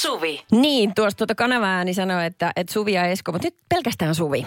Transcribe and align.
Suvi. 0.00 0.42
Niin, 0.52 0.94
tuosta 0.94 1.18
tuota 1.18 1.34
kanavaääni 1.34 1.94
sanoi, 1.94 2.26
että, 2.26 2.52
että 2.56 2.72
Suvi 2.72 2.92
ja 2.92 3.04
Esko, 3.04 3.32
mutta 3.32 3.46
nyt 3.46 3.56
pelkästään 3.68 4.14
Suvi. 4.14 4.46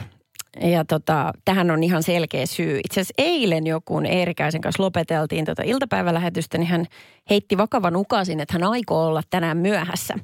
Ja 0.62 0.86
tota, 0.86 1.34
tähän 1.46 1.72
on 1.72 1.84
ihan 1.84 2.04
selkeä 2.04 2.46
syy. 2.46 2.80
Itse 2.86 3.02
asiassa 3.02 3.14
eilen 3.18 3.68
joku 3.68 4.02
Eerikäisen 4.10 4.62
kanssa 4.62 4.84
lopeteltiin 4.84 5.46
tota 5.46 5.64
iltapäivälähetystä, 5.66 6.58
niin 6.58 6.68
hän 6.68 6.86
heitti 7.30 7.58
vakavan 7.58 7.96
ukasin, 7.96 8.40
että 8.40 8.54
hän 8.54 8.64
aikoo 8.64 9.06
olla 9.06 9.22
tänään 9.30 9.58
myöhässä 9.58 10.16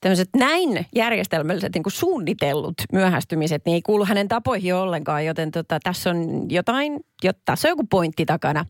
tämmöiset 0.00 0.28
näin 0.36 0.86
järjestelmälliset 0.94 1.74
niin 1.74 1.82
kuin 1.82 1.92
suunnitellut 1.92 2.74
myöhästymiset, 2.92 3.62
niin 3.64 3.74
ei 3.74 3.82
kuulu 3.82 4.04
hänen 4.04 4.28
tapoihin 4.28 4.74
ollenkaan, 4.74 5.26
joten 5.26 5.50
tota, 5.50 5.78
tässä 5.82 6.10
on 6.10 6.46
jotain, 6.50 7.00
jo, 7.24 7.32
tässä 7.44 7.68
on 7.68 7.70
joku 7.70 7.86
pointti 7.90 8.26
takana. 8.26 8.64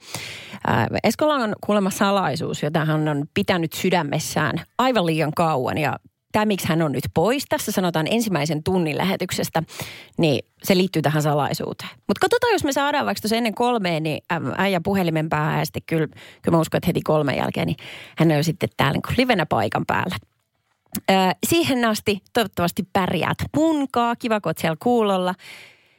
Ää, 0.66 0.88
Eskola 1.04 1.34
on 1.34 1.52
kuulemma 1.66 1.90
salaisuus, 1.90 2.62
jota 2.62 2.84
hän 2.84 3.08
on 3.08 3.26
pitänyt 3.34 3.72
sydämessään 3.72 4.56
aivan 4.78 5.06
liian 5.06 5.32
kauan 5.36 5.78
ja 5.78 5.98
tämä, 6.32 6.44
miksi 6.44 6.68
hän 6.68 6.82
on 6.82 6.92
nyt 6.92 7.04
pois, 7.14 7.44
tässä 7.48 7.72
sanotaan 7.72 8.06
ensimmäisen 8.10 8.62
tunnin 8.62 8.98
lähetyksestä, 8.98 9.62
niin 10.18 10.46
se 10.62 10.76
liittyy 10.76 11.02
tähän 11.02 11.22
salaisuuteen. 11.22 11.90
Mutta 11.94 12.20
katsotaan, 12.20 12.52
jos 12.52 12.64
me 12.64 12.72
saadaan 12.72 13.06
vaikka 13.06 13.20
tuossa 13.20 13.36
ennen 13.36 13.54
kolmeen, 13.54 14.02
niin 14.02 14.22
äijä 14.56 14.80
puhelimen 14.84 15.28
päähän 15.28 15.58
ja 15.58 15.64
sitten 15.64 15.82
kyllä, 15.86 16.06
kyllä 16.42 16.56
mä 16.56 16.60
uskon, 16.60 16.78
että 16.78 16.86
heti 16.86 17.00
kolmen 17.02 17.36
jälkeen, 17.36 17.66
niin 17.66 17.76
hän 18.18 18.30
on 18.30 18.36
jo 18.36 18.42
sitten 18.42 18.68
täällä 18.76 19.00
niin 19.08 19.16
livenä 19.18 19.46
paikan 19.46 19.86
päällä. 19.86 20.16
Siihen 21.46 21.84
asti 21.84 22.20
toivottavasti 22.32 22.82
pärjäät 22.92 23.38
punkaa, 23.52 24.16
kiva 24.16 24.40
kun 24.40 24.52
siellä 24.58 24.76
kuulolla. 24.82 25.34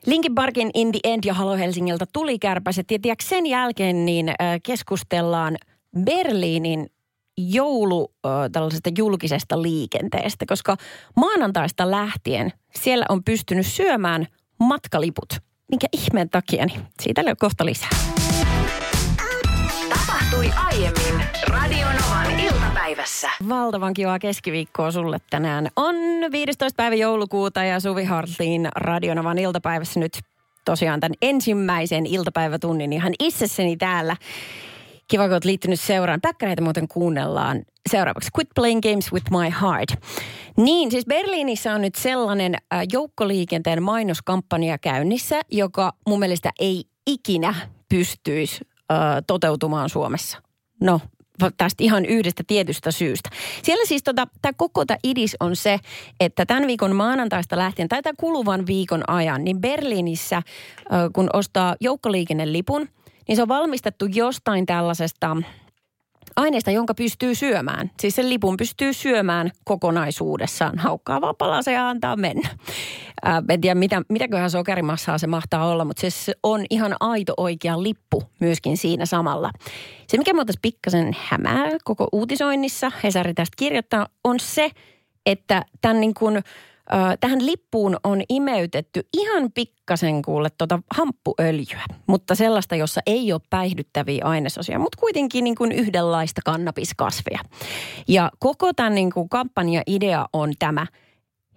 Linkin 0.05 0.35
Parkin 0.35 0.71
In 0.73 0.91
the 0.91 0.99
End 1.03 1.23
ja 1.25 1.33
Halo 1.33 1.57
Helsingiltä 1.57 2.05
tuli 2.13 2.39
kärpäset. 2.39 2.91
Ja 2.91 2.99
tiedätkö, 3.01 3.25
sen 3.25 3.45
jälkeen 3.45 4.05
niin 4.05 4.33
keskustellaan 4.63 5.57
Berliinin 6.03 6.89
joulu 7.37 8.13
tällaisesta 8.51 8.89
julkisesta 8.97 9.61
liikenteestä, 9.61 10.45
koska 10.45 10.77
maanantaista 11.15 11.91
lähtien 11.91 12.51
siellä 12.75 13.05
on 13.09 13.23
pystynyt 13.23 13.67
syömään 13.67 14.27
matkaliput. 14.59 15.29
Minkä 15.71 15.87
ihmeen 15.93 16.29
takia, 16.29 16.65
niin 16.65 16.81
siitä 17.01 17.21
on 17.21 17.35
kohta 17.39 17.65
lisää. 17.65 17.89
Tapahtui 20.31 20.63
aiemmin 20.65 21.27
Radionovan 21.47 22.39
iltapäivässä. 22.39 23.29
Valtavan 23.49 23.93
kivaa 23.93 24.19
keskiviikkoa 24.19 24.91
sulle 24.91 25.17
tänään. 25.29 25.67
On 25.75 25.95
15. 26.31 26.77
päivä 26.77 26.95
joulukuuta 26.95 27.63
ja 27.63 27.79
Suvi 27.79 28.03
Hartlin 28.03 28.67
Radionovan 28.75 29.37
iltapäivässä 29.37 29.99
nyt 29.99 30.19
tosiaan 30.65 30.99
tämän 30.99 31.15
ensimmäisen 31.21 32.05
iltapäivätunnin 32.05 32.93
ihan 32.93 33.13
itsessäni 33.19 33.77
täällä. 33.77 34.15
Kiva, 35.07 35.23
kun 35.23 35.31
olet 35.31 35.45
liittynyt 35.45 35.79
seuraan. 35.79 36.21
Päkkäreitä 36.21 36.61
muuten 36.61 36.87
kuunnellaan 36.87 37.61
seuraavaksi. 37.89 38.29
Quit 38.37 38.47
playing 38.55 38.81
games 38.81 39.13
with 39.13 39.31
my 39.31 39.53
heart. 39.61 39.89
Niin, 40.57 40.91
siis 40.91 41.05
Berliinissä 41.05 41.73
on 41.73 41.81
nyt 41.81 41.95
sellainen 41.95 42.55
äh, 42.55 42.81
joukkoliikenteen 42.91 43.83
mainoskampanja 43.83 44.77
käynnissä, 44.77 45.41
joka 45.51 45.93
mun 46.07 46.19
mielestä 46.19 46.51
ei 46.59 46.83
ikinä 47.07 47.55
pystyisi 47.89 48.70
äh, 48.91 49.23
toteutumaan 49.27 49.89
Suomessa. 49.89 50.37
No, 50.81 51.01
tästä 51.57 51.83
ihan 51.83 52.05
yhdestä 52.05 52.43
tietystä 52.47 52.91
syystä. 52.91 53.29
Siellä 53.63 53.85
siis 53.85 54.03
tota, 54.03 54.27
tämä 54.41 54.53
koko 54.57 54.85
tämä 54.85 54.97
idis 55.03 55.35
on 55.39 55.55
se, 55.55 55.79
että 56.19 56.45
tämän 56.45 56.67
viikon 56.67 56.95
maanantaista 56.95 57.57
lähtien 57.57 57.89
tai 57.89 58.01
tämän 58.01 58.15
kuluvan 58.17 58.67
viikon 58.67 59.03
ajan, 59.09 59.43
niin 59.43 59.61
Berliinissä 59.61 60.41
kun 61.13 61.29
ostaa 61.33 61.75
joukkoliikennelipun, 61.79 62.87
niin 63.27 63.35
se 63.35 63.41
on 63.41 63.47
valmistettu 63.47 64.05
jostain 64.05 64.65
tällaisesta 64.65 65.37
aineesta, 66.35 66.71
jonka 66.71 66.93
pystyy 66.93 67.35
syömään. 67.35 67.91
Siis 67.99 68.15
sen 68.15 68.29
lipun 68.29 68.57
pystyy 68.57 68.93
syömään 68.93 69.51
kokonaisuudessaan. 69.63 70.79
Haukkaa 70.79 71.21
vaan 71.21 71.35
palasen 71.35 71.73
ja 71.73 71.89
antaa 71.89 72.15
mennä. 72.15 72.49
Ää, 73.23 73.43
en 73.49 73.61
tiedä, 73.61 73.75
mitä, 73.75 74.01
mitäköhän 74.09 74.51
sokerimassaa 74.51 75.17
se 75.17 75.27
mahtaa 75.27 75.67
olla, 75.67 75.85
mutta 75.85 76.09
se 76.09 76.33
on 76.43 76.65
ihan 76.69 76.95
aito 76.99 77.33
oikea 77.37 77.83
lippu 77.83 78.23
myöskin 78.39 78.77
siinä 78.77 79.05
samalla. 79.05 79.51
Se, 80.07 80.17
mikä 80.17 80.33
muuta 80.33 80.53
pikkasen 80.61 81.15
hämää 81.19 81.69
koko 81.83 82.07
uutisoinnissa, 82.11 82.91
Hesari 83.03 83.33
tästä 83.33 83.55
kirjoittaa, 83.57 84.07
on 84.23 84.39
se, 84.39 84.69
että 85.25 85.65
tämän 85.81 86.01
niin 86.01 86.13
kuin– 86.13 86.41
tähän 87.19 87.45
lippuun 87.45 87.97
on 88.03 88.21
imeytetty 88.29 89.07
ihan 89.13 89.51
pikkasen 89.51 90.21
kuulle 90.21 90.49
tuota 90.57 90.79
hamppuöljyä, 90.95 91.85
mutta 92.07 92.35
sellaista, 92.35 92.75
jossa 92.75 93.01
ei 93.05 93.33
ole 93.33 93.41
päihdyttäviä 93.49 94.25
ainesosia, 94.25 94.79
mutta 94.79 94.97
kuitenkin 94.99 95.43
niin 95.43 95.55
kuin 95.55 95.71
yhdenlaista 95.71 96.41
kannabiskasvia. 96.45 97.39
Ja 98.07 98.31
koko 98.39 98.73
tämän 98.73 98.95
niin 98.95 99.11
kuin 99.11 99.29
kampanja-idea 99.29 100.25
on 100.33 100.53
tämä, 100.59 100.87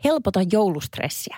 helpota 0.05 0.41
joulustressiä. 0.53 1.37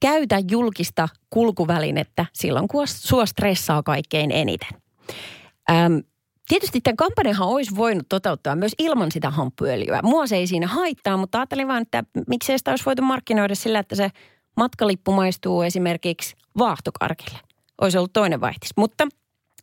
Käytä 0.00 0.38
julkista 0.50 1.08
kulkuvälinettä 1.30 2.26
silloin, 2.32 2.68
kun 2.68 2.88
sua 2.88 3.26
stressaa 3.26 3.82
kaikkein 3.82 4.30
eniten. 4.30 4.68
Öm, 5.70 6.02
Tietysti 6.48 6.80
tämän 6.80 6.96
kampanjahan 6.96 7.48
olisi 7.48 7.76
voinut 7.76 8.06
toteuttaa 8.08 8.56
myös 8.56 8.72
ilman 8.78 9.12
sitä 9.12 9.30
hamppuöljyä. 9.30 10.00
Mua 10.02 10.26
se 10.26 10.36
ei 10.36 10.46
siinä 10.46 10.66
haittaa, 10.66 11.16
mutta 11.16 11.38
ajattelin 11.38 11.68
vaan, 11.68 11.82
että 11.82 12.04
miksei 12.28 12.58
sitä 12.58 12.70
olisi 12.70 12.84
voitu 12.84 13.02
markkinoida 13.02 13.54
sillä, 13.54 13.78
että 13.78 13.96
se 13.96 14.10
matkalippu 14.56 15.12
maistuu 15.12 15.62
esimerkiksi 15.62 16.36
vaahtokarkille. 16.58 17.38
Olisi 17.80 17.98
ollut 17.98 18.12
toinen 18.12 18.40
vaihtis. 18.40 18.70
Mutta 18.76 19.08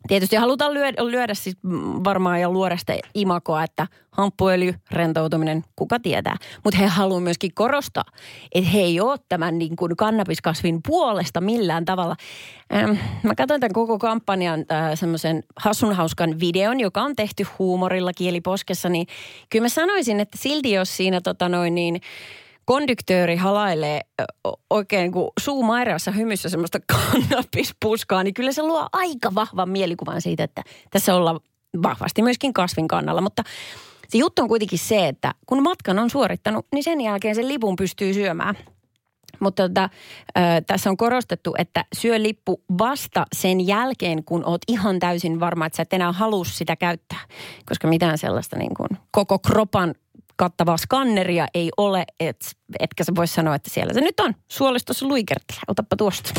Tietysti 0.07 0.35
halutaan 0.35 0.73
lyödä, 0.73 1.05
lyödä 1.05 1.33
siis 1.33 1.57
varmaan 2.03 2.41
ja 2.41 2.49
luoda 2.49 2.77
sitä 2.77 2.97
imakoa, 3.13 3.63
että 3.63 3.87
hamppuöljy, 4.11 4.73
rentoutuminen, 4.91 5.63
kuka 5.75 5.99
tietää. 5.99 6.35
Mutta 6.63 6.77
he 6.77 6.87
haluavat 6.87 7.23
myöskin 7.23 7.51
korostaa, 7.53 8.03
että 8.55 8.69
he 8.69 8.79
ei 8.79 8.99
ole 8.99 9.19
tämän 9.29 9.57
niin 9.57 9.75
kuin 9.75 9.97
kannabiskasvin 9.97 10.79
puolesta 10.87 11.41
millään 11.41 11.85
tavalla. 11.85 12.15
Ähm, 12.73 12.91
mä 13.23 13.35
katsoin 13.35 13.61
tämän 13.61 13.73
koko 13.73 13.99
kampanjan 13.99 14.65
äh, 14.71 14.91
semmoisen 14.95 15.43
hassunhauskan 15.55 16.39
videon, 16.39 16.79
joka 16.79 17.01
on 17.01 17.15
tehty 17.15 17.45
huumorilla 17.59 18.11
kieliposkessa, 18.13 18.89
niin 18.89 19.07
kyllä 19.49 19.65
mä 19.65 19.69
sanoisin, 19.69 20.19
että 20.19 20.37
silti 20.37 20.71
jos 20.71 20.97
siinä 20.97 21.21
tota 21.21 21.49
noin 21.49 21.75
niin– 21.75 22.01
kondyktööri 22.65 23.35
halailee 23.35 24.01
oikein 24.69 25.11
kuin 25.11 25.29
suu 25.39 25.63
mairassa 25.63 26.11
hymyssä 26.11 26.49
semmoista 26.49 26.79
kannabispuskaa, 26.93 28.23
niin 28.23 28.33
kyllä 28.33 28.51
se 28.51 28.63
luo 28.63 28.89
aika 28.91 29.35
vahvan 29.35 29.69
mielikuvan 29.69 30.21
siitä, 30.21 30.43
että 30.43 30.63
tässä 30.89 31.15
ollaan 31.15 31.39
vahvasti 31.83 32.21
myöskin 32.21 32.53
kasvin 32.53 32.87
kannalla. 32.87 33.21
Mutta 33.21 33.43
se 34.07 34.17
juttu 34.17 34.41
on 34.41 34.47
kuitenkin 34.47 34.79
se, 34.79 35.07
että 35.07 35.33
kun 35.45 35.63
matkan 35.63 35.99
on 35.99 36.09
suorittanut, 36.09 36.67
niin 36.73 36.83
sen 36.83 37.01
jälkeen 37.01 37.35
sen 37.35 37.47
lipun 37.47 37.75
pystyy 37.75 38.13
syömään. 38.13 38.55
Mutta 39.39 39.69
tota, 39.69 39.89
tässä 40.67 40.89
on 40.89 40.97
korostettu, 40.97 41.55
että 41.57 41.85
syö 41.95 42.23
lippu 42.23 42.61
vasta 42.77 43.25
sen 43.35 43.67
jälkeen, 43.67 44.23
kun 44.23 44.45
oot 44.45 44.61
ihan 44.67 44.99
täysin 44.99 45.39
varma, 45.39 45.65
että 45.65 45.77
sä 45.77 45.83
et 45.83 45.93
enää 45.93 46.11
halua 46.11 46.45
sitä 46.45 46.75
käyttää. 46.75 47.19
Koska 47.65 47.87
mitään 47.87 48.17
sellaista 48.17 48.57
niin 48.57 48.73
kuin 48.73 48.89
koko 49.11 49.39
kropan 49.39 49.95
kattavaa 50.35 50.77
skanneria 50.77 51.47
ei 51.53 51.69
ole, 51.77 52.05
et, 52.19 52.37
etkä 52.79 53.03
sä 53.03 53.11
voi 53.15 53.27
sanoa, 53.27 53.55
että 53.55 53.69
siellä 53.69 53.93
se 53.93 54.01
nyt 54.01 54.19
on. 54.19 54.33
Suolistossa 54.47 55.07
luikertelee. 55.07 55.61
Otappa 55.67 55.95
tuosta. 55.95 56.31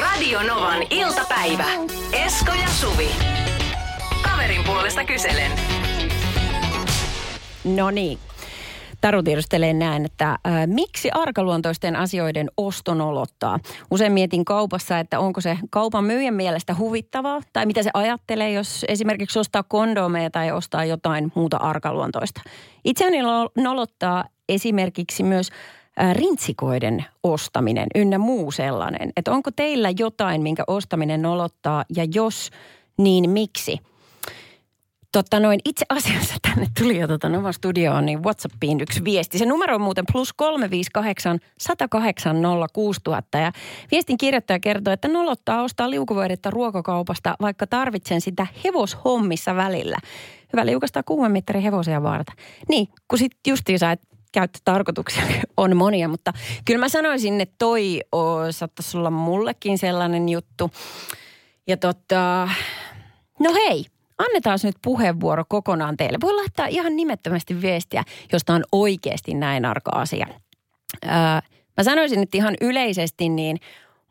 Radio 0.00 0.42
Novan 0.42 0.82
iltapäivä. 0.90 1.64
Esko 2.12 2.52
ja 2.52 2.68
Suvi. 2.68 3.08
Kaverin 4.22 4.64
puolesta 4.64 5.04
kyselen. 5.04 5.52
No 7.64 7.90
niin, 7.90 8.18
Taru 9.06 9.22
tiedustelee 9.22 9.72
näin, 9.72 10.04
että 10.04 10.30
äh, 10.30 10.66
miksi 10.66 11.10
arkaluontoisten 11.12 11.96
asioiden 11.96 12.50
oston 12.56 13.00
olottaa? 13.00 13.58
Usein 13.90 14.12
mietin 14.12 14.44
kaupassa, 14.44 14.98
että 14.98 15.20
onko 15.20 15.40
se 15.40 15.58
kaupan 15.70 16.04
myyjän 16.04 16.34
mielestä 16.34 16.74
huvittavaa 16.78 17.40
tai 17.52 17.66
mitä 17.66 17.82
se 17.82 17.90
ajattelee, 17.94 18.52
jos 18.52 18.84
esimerkiksi 18.88 19.38
ostaa 19.38 19.62
kondomeja 19.62 20.30
tai 20.30 20.52
ostaa 20.52 20.84
jotain 20.84 21.32
muuta 21.34 21.56
arkaluontoista. 21.56 22.40
Itseäni 22.84 23.18
nolottaa 23.56 24.24
esimerkiksi 24.48 25.22
myös 25.22 25.50
rintsikoiden 26.12 27.04
ostaminen 27.22 27.86
ynnä 27.94 28.18
muu 28.18 28.50
sellainen. 28.50 29.12
Että 29.16 29.32
onko 29.32 29.50
teillä 29.50 29.90
jotain, 29.98 30.42
minkä 30.42 30.64
ostaminen 30.66 31.22
nolottaa 31.22 31.84
ja 31.96 32.06
jos, 32.14 32.50
niin 32.98 33.30
miksi? 33.30 33.78
Totta 35.16 35.40
noin, 35.40 35.60
itse 35.64 35.86
asiassa 35.88 36.34
tänne 36.48 36.66
tuli 36.78 36.98
jo 36.98 37.08
tota 37.08 37.28
Nova 37.28 37.52
Studioon, 37.52 38.06
niin 38.06 38.22
Whatsappiin 38.22 38.80
yksi 38.80 39.04
viesti. 39.04 39.38
Se 39.38 39.46
numero 39.46 39.74
on 39.74 39.80
muuten 39.80 40.04
plus 40.12 40.32
358 40.32 41.38
108 41.58 42.36
06000 42.72 43.38
ja 43.38 43.52
viestin 43.90 44.18
kirjoittaja 44.18 44.60
kertoo, 44.60 44.92
että 44.92 45.08
nolottaa 45.08 45.62
ostaa 45.62 45.90
liukuvoidetta 45.90 46.50
ruokakaupasta, 46.50 47.34
vaikka 47.40 47.66
tarvitsen 47.66 48.20
sitä 48.20 48.46
hevoshommissa 48.64 49.56
välillä. 49.56 49.96
Hyvä 50.52 50.66
liukastaa 50.66 51.02
kuumemittari 51.02 51.62
hevosia 51.62 52.02
varta. 52.02 52.32
Niin, 52.68 52.88
kun 53.08 53.18
sit 53.18 53.32
justiinsa, 53.46 53.90
että 53.90 54.06
käyttötarkoituksia 54.32 55.22
on 55.56 55.76
monia, 55.76 56.08
mutta 56.08 56.32
kyllä 56.64 56.80
mä 56.80 56.88
sanoisin, 56.88 57.40
että 57.40 57.54
toi 57.58 58.00
saattaisi 58.50 58.96
olla 58.96 59.10
mullekin 59.10 59.78
sellainen 59.78 60.28
juttu. 60.28 60.70
Ja 61.66 61.76
tota, 61.76 62.48
no 63.40 63.54
hei, 63.54 63.86
annetaan 64.18 64.58
nyt 64.62 64.76
puheenvuoro 64.82 65.44
kokonaan 65.48 65.96
teille. 65.96 66.18
Voi 66.22 66.34
laittaa 66.34 66.66
ihan 66.66 66.96
nimettömästi 66.96 67.62
viestiä, 67.62 68.02
josta 68.32 68.54
on 68.54 68.64
oikeasti 68.72 69.34
näin 69.34 69.64
arka 69.64 69.90
asia. 69.94 70.26
Öö, 71.04 71.10
mä 71.76 71.82
sanoisin 71.82 72.20
nyt 72.20 72.34
ihan 72.34 72.54
yleisesti, 72.60 73.28
niin 73.28 73.58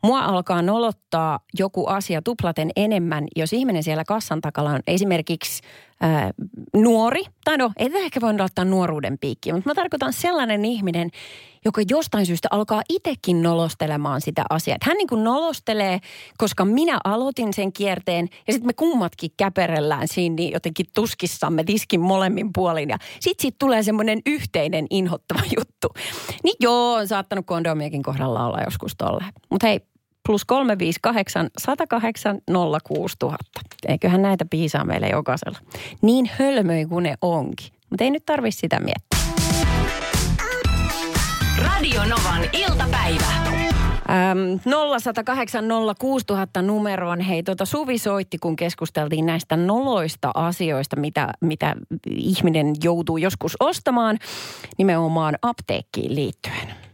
Mua 0.06 0.20
alkaa 0.20 0.62
nolottaa 0.62 1.40
joku 1.58 1.86
asia 1.86 2.22
tuplaten 2.22 2.70
enemmän, 2.76 3.24
jos 3.36 3.52
ihminen 3.52 3.82
siellä 3.82 4.04
kassan 4.04 4.40
takalla 4.40 4.70
on 4.70 4.80
esimerkiksi 4.86 5.62
ää, 6.00 6.30
nuori. 6.76 7.22
Tai 7.44 7.58
no, 7.58 7.72
ei 7.76 7.90
ehkä 7.94 8.20
voi 8.20 8.34
ottaa 8.40 8.64
nuoruuden 8.64 9.18
piikkiä, 9.18 9.54
mutta 9.54 9.70
mä 9.70 9.74
tarkoitan 9.74 10.12
sellainen 10.12 10.64
ihminen, 10.64 11.10
joka 11.64 11.82
jostain 11.90 12.26
syystä 12.26 12.48
alkaa 12.50 12.82
itsekin 12.88 13.42
nolostelemaan 13.42 14.20
sitä 14.20 14.44
asiaa. 14.50 14.76
Hän 14.82 14.96
niin 14.96 15.08
kuin 15.08 15.24
nolostelee, 15.24 15.98
koska 16.38 16.64
minä 16.64 16.98
aloitin 17.04 17.54
sen 17.54 17.72
kierteen 17.72 18.28
ja 18.46 18.52
sitten 18.52 18.68
me 18.68 18.72
kummatkin 18.72 19.30
käperellään 19.36 20.08
siinä 20.08 20.34
niin 20.34 20.52
jotenkin 20.52 20.86
tuskissamme 20.94 21.64
tiskin 21.64 22.00
molemmin 22.00 22.52
puolin. 22.52 22.88
Ja 22.88 22.98
sitten 23.20 23.42
siitä 23.42 23.56
tulee 23.58 23.82
semmoinen 23.82 24.18
yhteinen 24.26 24.86
inhottava 24.90 25.40
juttu. 25.56 25.88
Niin 26.44 26.56
joo, 26.60 26.94
on 26.94 27.08
saattanut 27.08 27.46
kondomiakin 27.46 28.02
kohdalla 28.02 28.46
olla 28.46 28.60
joskus 28.64 28.92
tolle. 28.98 29.24
Mutta 29.50 29.66
hei, 29.66 29.80
plus 30.26 30.44
358 30.44 31.50
108 31.58 32.38
06000. 32.84 33.60
Eiköhän 33.88 34.22
näitä 34.22 34.44
piisaa 34.50 34.84
meille 34.84 35.08
jokaisella. 35.08 35.58
Niin 36.02 36.30
hölmöi 36.38 36.86
kuin 36.86 37.02
ne 37.02 37.14
onkin. 37.22 37.68
Mutta 37.90 38.04
ei 38.04 38.10
nyt 38.10 38.24
tarvi 38.26 38.50
sitä 38.50 38.80
miettiä. 38.80 39.16
Radio 41.64 42.00
Novan 42.04 42.42
iltapäivä. 42.52 43.24
Ähm, 44.10 44.38
0108 44.64 45.64
06000 45.98 46.62
numeroon. 46.62 47.20
Hei, 47.20 47.42
tuota 47.42 47.64
Suvi 47.64 47.98
soitti, 47.98 48.38
kun 48.38 48.56
keskusteltiin 48.56 49.26
näistä 49.26 49.56
noloista 49.56 50.30
asioista, 50.34 50.96
mitä, 50.96 51.32
mitä 51.40 51.76
ihminen 52.10 52.74
joutuu 52.82 53.16
joskus 53.16 53.56
ostamaan 53.60 54.18
nimenomaan 54.78 55.34
apteekkiin 55.42 56.14
liittyen. 56.14 56.85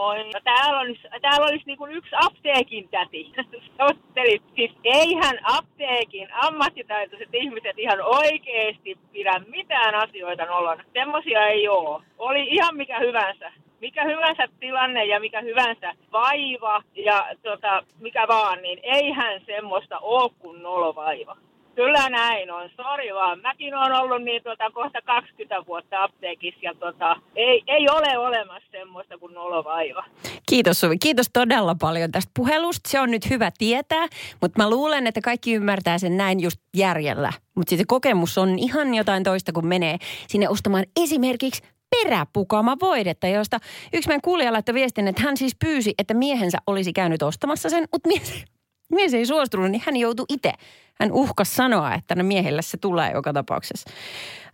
Moi. 0.00 0.24
No, 0.24 0.40
täällä 0.44 0.80
olisi, 0.80 1.02
täällä 1.22 1.46
olisi 1.46 1.64
niin 1.66 1.78
kuin 1.78 1.92
yksi 1.92 2.10
apteekin 2.26 2.88
täti. 2.88 3.32
Sottelit. 3.78 4.42
Siis 4.56 4.70
eihän 4.84 5.38
apteekin 5.42 6.28
ammattitaitoiset 6.32 7.28
ihmiset 7.32 7.78
ihan 7.78 8.00
oikeesti 8.02 8.98
pidä 9.12 9.40
mitään 9.48 9.94
asioita 9.94 10.44
nolona. 10.44 10.84
Semmosia 10.92 11.46
ei 11.46 11.68
oo. 11.68 12.02
Oli 12.18 12.46
ihan 12.48 12.76
mikä 12.76 12.98
hyvänsä. 12.98 13.52
Mikä 13.80 14.04
hyvänsä 14.04 14.48
tilanne 14.60 15.04
ja 15.04 15.20
mikä 15.20 15.40
hyvänsä 15.40 15.94
vaiva 16.12 16.82
ja 16.94 17.26
tota, 17.42 17.82
mikä 17.98 18.28
vaan, 18.28 18.62
niin 18.62 18.80
eihän 18.82 19.40
semmoista 19.46 19.98
oo 19.98 20.32
kuin 20.38 20.62
nolovaiva. 20.62 21.36
Kyllä 21.80 22.08
näin 22.08 22.50
on, 22.50 22.70
sori 22.76 23.14
vaan. 23.14 23.40
Mäkin 23.40 23.74
olen 23.74 23.92
ollut 23.92 24.22
niin 24.22 24.42
tota, 24.42 24.70
kohta 24.70 24.98
20 25.04 25.66
vuotta 25.66 26.02
apteekissa 26.02 26.60
ja 26.62 26.74
tota, 26.74 27.16
ei, 27.36 27.62
ei 27.66 27.88
ole 27.88 28.18
olemassa 28.18 28.70
semmoista 28.70 29.18
kuin 29.18 29.34
nolovaiva. 29.34 30.04
Kiitos 30.48 30.80
Suvi. 30.80 30.98
Kiitos 30.98 31.30
todella 31.32 31.74
paljon 31.80 32.12
tästä 32.12 32.30
puhelusta. 32.36 32.90
Se 32.90 33.00
on 33.00 33.10
nyt 33.10 33.30
hyvä 33.30 33.50
tietää, 33.58 34.06
mutta 34.40 34.62
mä 34.62 34.70
luulen, 34.70 35.06
että 35.06 35.20
kaikki 35.20 35.54
ymmärtää 35.54 35.98
sen 35.98 36.16
näin 36.16 36.40
just 36.40 36.60
järjellä. 36.76 37.32
Mutta 37.54 37.70
sitten 37.70 37.86
kokemus 37.86 38.38
on 38.38 38.58
ihan 38.58 38.94
jotain 38.94 39.22
toista, 39.22 39.52
kun 39.52 39.66
menee 39.66 39.96
sinne 40.28 40.48
ostamaan 40.48 40.84
esimerkiksi 41.02 41.62
peräpukama 41.90 42.76
voidetta, 42.80 43.26
josta 43.26 43.58
yksi 43.92 44.08
meidän 44.08 44.22
kuulija 44.22 44.52
laittoi 44.52 44.74
viestin, 44.74 45.08
että 45.08 45.22
hän 45.22 45.36
siis 45.36 45.56
pyysi, 45.64 45.94
että 45.98 46.14
miehensä 46.14 46.58
olisi 46.66 46.92
käynyt 46.92 47.22
ostamassa 47.22 47.68
sen, 47.68 47.88
mutta 47.92 48.08
mies, 48.08 48.44
mies 48.92 49.14
ei 49.14 49.26
suostunut, 49.26 49.70
niin 49.70 49.82
hän 49.86 49.96
joutui 49.96 50.26
itse. 50.28 50.52
Hän 51.00 51.12
uhkas 51.12 51.54
sanoa, 51.54 51.94
että 51.94 52.14
no 52.14 52.24
miehelle 52.24 52.62
se 52.62 52.76
tulee 52.76 53.12
joka 53.12 53.32
tapauksessa. 53.32 53.90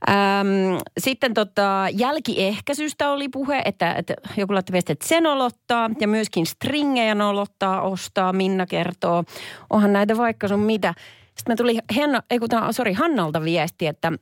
Ähm, 0.09 0.79
sitten 0.99 1.35
tota, 1.35 1.87
jälkiehkäisystä 1.93 3.11
oli 3.11 3.29
puhe, 3.29 3.63
että, 3.65 3.93
että 3.93 4.15
joku 4.37 4.55
laittoi 4.55 4.73
viesti, 4.73 4.93
että 4.93 5.09
se 5.09 5.21
nolottaa 5.21 5.91
ja 6.01 6.09
myöskin 6.09 6.47
stringejä 6.47 7.15
nolottaa, 7.15 7.83
ostaa, 7.83 8.33
Minna 8.33 8.67
kertoo. 8.67 9.25
Onhan 9.71 9.93
näitä 9.93 10.17
vaikka 10.17 10.49
sun 10.49 10.61
mitä. 10.61 10.95
Sitten 11.25 11.53
me 11.53 11.57
tuli 11.57 11.79
Henna, 11.97 12.23
ei 12.31 12.39
kun 12.39 12.49
sorry, 12.71 12.93
Hannalta 12.93 13.45
viesti, 13.45 13.87
että 13.87 14.13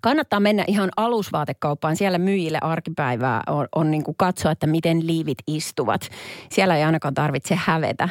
kannattaa 0.00 0.40
mennä 0.40 0.64
ihan 0.66 0.90
alusvaatekauppaan. 0.96 1.96
Siellä 1.96 2.18
myyjille 2.18 2.58
arkipäivää 2.62 3.42
on, 3.46 3.68
on 3.74 3.90
niin 3.90 4.04
kuin 4.04 4.16
katsoa, 4.18 4.52
että 4.52 4.66
miten 4.66 5.06
liivit 5.06 5.38
istuvat. 5.46 6.08
Siellä 6.50 6.76
ei 6.76 6.84
ainakaan 6.84 7.14
tarvitse 7.14 7.54
hävetä. 7.54 8.08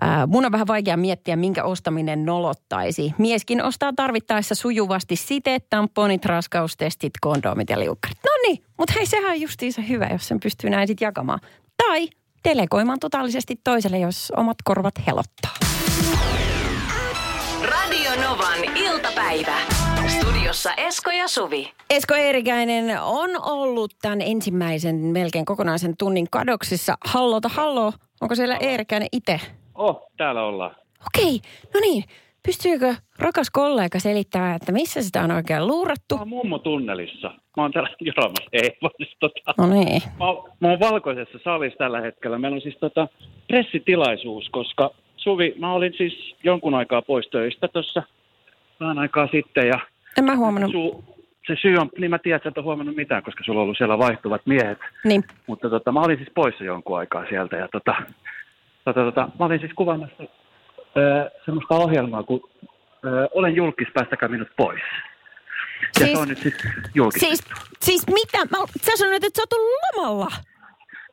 Ää, 0.00 0.26
mun 0.26 0.44
on 0.44 0.52
vähän 0.52 0.66
vaikea 0.66 0.96
miettiä, 0.96 1.36
minkä 1.36 1.64
ostaminen 1.64 2.24
nolottaisi. 2.24 3.14
Mieskin 3.18 3.62
ostaa 3.62 3.92
tarvittaessa 3.96 4.54
sujuvasti 4.54 5.16
siteet, 5.16 5.66
tamponit, 5.70 6.24
raskaustestit, 6.24 7.12
kondomit 7.20 7.70
ja 7.70 7.78
liukkarit. 7.78 8.18
No 8.24 8.30
niin, 8.46 8.64
mutta 8.78 8.94
hei 8.96 9.06
sehän 9.06 9.30
on 9.30 9.40
justiinsa 9.40 9.82
hyvä, 9.82 10.08
jos 10.12 10.28
sen 10.28 10.40
pystyy 10.40 10.70
näin 10.70 10.88
sitten 10.88 11.06
jakamaan. 11.06 11.40
Tai 11.86 12.08
delegoimaan 12.48 12.98
totaalisesti 13.00 13.60
toiselle, 13.64 13.98
jos 13.98 14.32
omat 14.36 14.56
korvat 14.64 14.94
helottaa. 15.06 15.54
Radio 17.62 18.10
Novan 18.10 18.76
iltapäivä. 18.76 19.56
Studiossa 20.08 20.74
Esko 20.74 21.10
ja 21.10 21.28
Suvi. 21.28 21.72
Esko 21.90 22.14
Eerikäinen 22.14 23.02
on 23.02 23.30
ollut 23.42 23.94
tämän 24.02 24.20
ensimmäisen 24.20 24.96
melkein 24.96 25.44
kokonaisen 25.44 25.96
tunnin 25.96 26.26
kadoksissa. 26.30 26.98
Hallota, 27.04 27.48
hallo. 27.48 27.92
Onko 28.20 28.34
siellä 28.34 28.56
Eerikäinen 28.56 29.08
itse? 29.12 29.40
Oh, 29.76 30.10
täällä 30.16 30.42
ollaan. 30.42 30.76
Okei, 31.06 31.40
no 31.74 31.80
niin. 31.80 32.04
Pystyykö 32.46 32.94
rakas 33.18 33.50
kollega 33.50 33.98
selittämään, 33.98 34.56
että 34.56 34.72
missä 34.72 35.02
sitä 35.02 35.22
on 35.22 35.30
oikein 35.30 35.66
luurattu? 35.66 36.14
Mä 36.14 36.20
oon 36.20 36.28
mummo 36.28 36.58
tunnelissa. 36.58 37.28
Mä 37.56 37.62
oon 37.62 37.72
täällä 37.72 37.90
joramassa. 38.00 38.48
Ei, 38.52 38.78
vaan 38.82 38.92
siis 38.96 39.16
tota... 39.20 39.54
No 39.58 39.66
niin. 39.66 40.02
Mä, 40.18 40.24
oon- 40.26 40.50
mä 40.60 40.68
oon 40.68 40.80
valkoisessa 40.80 41.38
salissa 41.44 41.78
tällä 41.78 42.00
hetkellä. 42.00 42.38
Meillä 42.38 42.54
on 42.54 42.60
siis 42.60 42.76
tota 42.80 43.08
pressitilaisuus, 43.48 44.48
koska 44.50 44.90
Suvi, 45.16 45.54
mä 45.58 45.72
olin 45.72 45.94
siis 45.98 46.34
jonkun 46.44 46.74
aikaa 46.74 47.02
pois 47.02 47.28
töistä 47.28 47.68
tuossa 47.68 48.02
vähän 48.80 48.98
aikaa 48.98 49.28
sitten 49.32 49.66
ja 49.68 49.80
En 50.18 50.24
mä 50.24 50.36
huomannut. 50.36 50.72
su, 50.72 51.04
se 51.46 51.56
syy 51.62 51.76
on, 51.76 51.90
niin 51.98 52.10
mä 52.10 52.18
tiedän, 52.18 52.36
että 52.36 52.48
et 52.48 52.58
ole 52.58 52.64
huomannut 52.64 52.96
mitään, 52.96 53.22
koska 53.22 53.44
sulla 53.44 53.60
on 53.60 53.62
ollut 53.64 53.76
siellä 53.78 53.98
vaihtuvat 53.98 54.42
miehet. 54.46 54.78
Niin. 55.04 55.24
Mutta 55.46 55.70
tota, 55.70 55.92
mä 55.92 56.00
olin 56.00 56.16
siis 56.16 56.30
poissa 56.34 56.64
jonkun 56.64 56.98
aikaa 56.98 57.26
sieltä 57.28 57.56
ja 57.56 57.68
tota, 57.72 57.94
tota, 58.94 59.04
tota, 59.04 59.28
mä 59.38 59.44
olin 59.44 59.60
siis 59.60 59.72
kuvaamassa 59.76 60.22
semmoista 61.44 61.74
ohjelmaa, 61.74 62.22
kun 62.22 62.40
ö, 63.04 63.28
olen 63.34 63.56
julkis, 63.56 63.88
päästäkää 63.94 64.28
minut 64.28 64.48
pois. 64.56 64.80
Ja 65.82 65.88
Siis- 65.98 66.12
se 66.12 66.18
on 66.18 66.28
nyt 66.28 66.38
sitten 66.38 66.70
julkis. 66.94 67.20
Siis, 67.20 67.44
siis 67.80 68.06
mitä? 68.06 68.38
Mä, 68.38 68.58
sä 68.86 68.92
sanoit, 68.96 69.24
että 69.24 69.36
sä 69.36 69.42
oot 69.42 69.52
ollut 69.52 69.70
lomalla. 69.96 70.26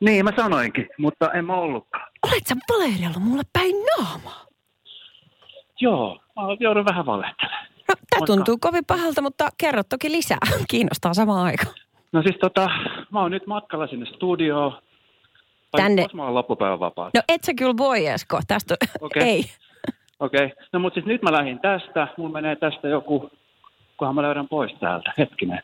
Niin, 0.02 0.26
mä 0.26 0.32
sanoinkin, 0.36 0.88
mutta 0.98 1.32
en 1.32 1.46
mä 1.46 1.54
ollutkaan. 1.56 2.10
Olet 2.28 2.48
sä 2.48 2.56
valehdellut 2.70 3.24
mulle 3.24 3.44
päin 3.54 3.76
naamaa? 3.98 4.46
Joo, 5.82 6.20
mä 6.36 6.42
joudun 6.60 6.86
vähän 6.86 7.06
valehtelemaan. 7.06 7.66
No, 7.90 7.96
tää 7.96 8.20
Moikka. 8.20 8.26
tuntuu 8.36 8.58
kovin 8.62 8.86
pahalta, 8.86 9.22
mutta 9.22 9.50
kerro 9.58 9.82
toki 9.90 10.12
lisää. 10.12 10.38
Kiinnostaa 10.72 11.14
samaan 11.14 11.46
aikaan. 11.46 11.74
No 12.12 12.22
siis 12.22 12.36
tota, 12.42 12.70
mä 13.12 13.22
oon 13.22 13.32
nyt 13.32 13.48
matkalla 13.48 13.88
sinne 13.88 14.06
studioon. 14.06 14.82
Tai 15.74 15.82
Tänne. 15.82 16.02
Koska 16.02 16.18
mä 16.18 16.24
oon 16.24 16.34
loppupäivän 16.34 16.80
vapaa. 16.80 17.10
No 17.14 17.22
et 17.30 17.44
sä 17.44 17.54
kyllä 17.54 17.78
voi, 17.78 18.08
Esko. 18.08 18.40
Tästä 18.48 18.76
Okei. 19.02 19.24
ei. 19.24 19.44
Okei, 20.20 20.46
okay. 20.46 20.66
no 20.74 20.80
mutta 20.80 20.94
siis 20.94 21.06
nyt 21.06 21.22
mä 21.22 21.32
lähdin 21.32 21.60
tästä. 21.60 22.08
Mun 22.18 22.32
menee 22.32 22.56
tästä 22.56 22.88
joku, 22.88 23.30
kunhan 23.98 24.16
mä 24.16 24.22
löydän 24.22 24.48
pois 24.48 24.74
täältä. 24.80 25.12
Hetkinen. 25.18 25.64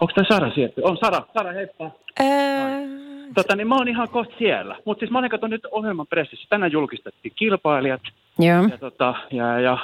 Onko 0.00 0.12
tää 0.14 0.24
Sara 0.28 0.50
sieltä? 0.54 0.80
On 0.84 0.96
Sara. 0.96 1.26
Sara, 1.38 1.52
heippa. 1.52 1.90
Öö, 2.20 3.06
Tota, 3.34 3.56
niin 3.56 3.68
mä 3.68 3.74
oon 3.74 3.88
ihan 3.88 4.08
kohta 4.08 4.34
siellä. 4.38 4.76
Mutta 4.84 5.00
siis 5.00 5.10
mä 5.10 5.18
olin 5.18 5.30
katsonut 5.30 5.50
nyt 5.50 5.66
ohjelman 5.72 6.06
pressissä. 6.06 6.46
Tänään 6.50 6.72
julkistettiin 6.72 7.32
kilpailijat. 7.36 8.00
joo. 8.38 8.62
Ja, 8.70 8.78
tota, 8.78 9.14
ja, 9.30 9.60
ja 9.60 9.78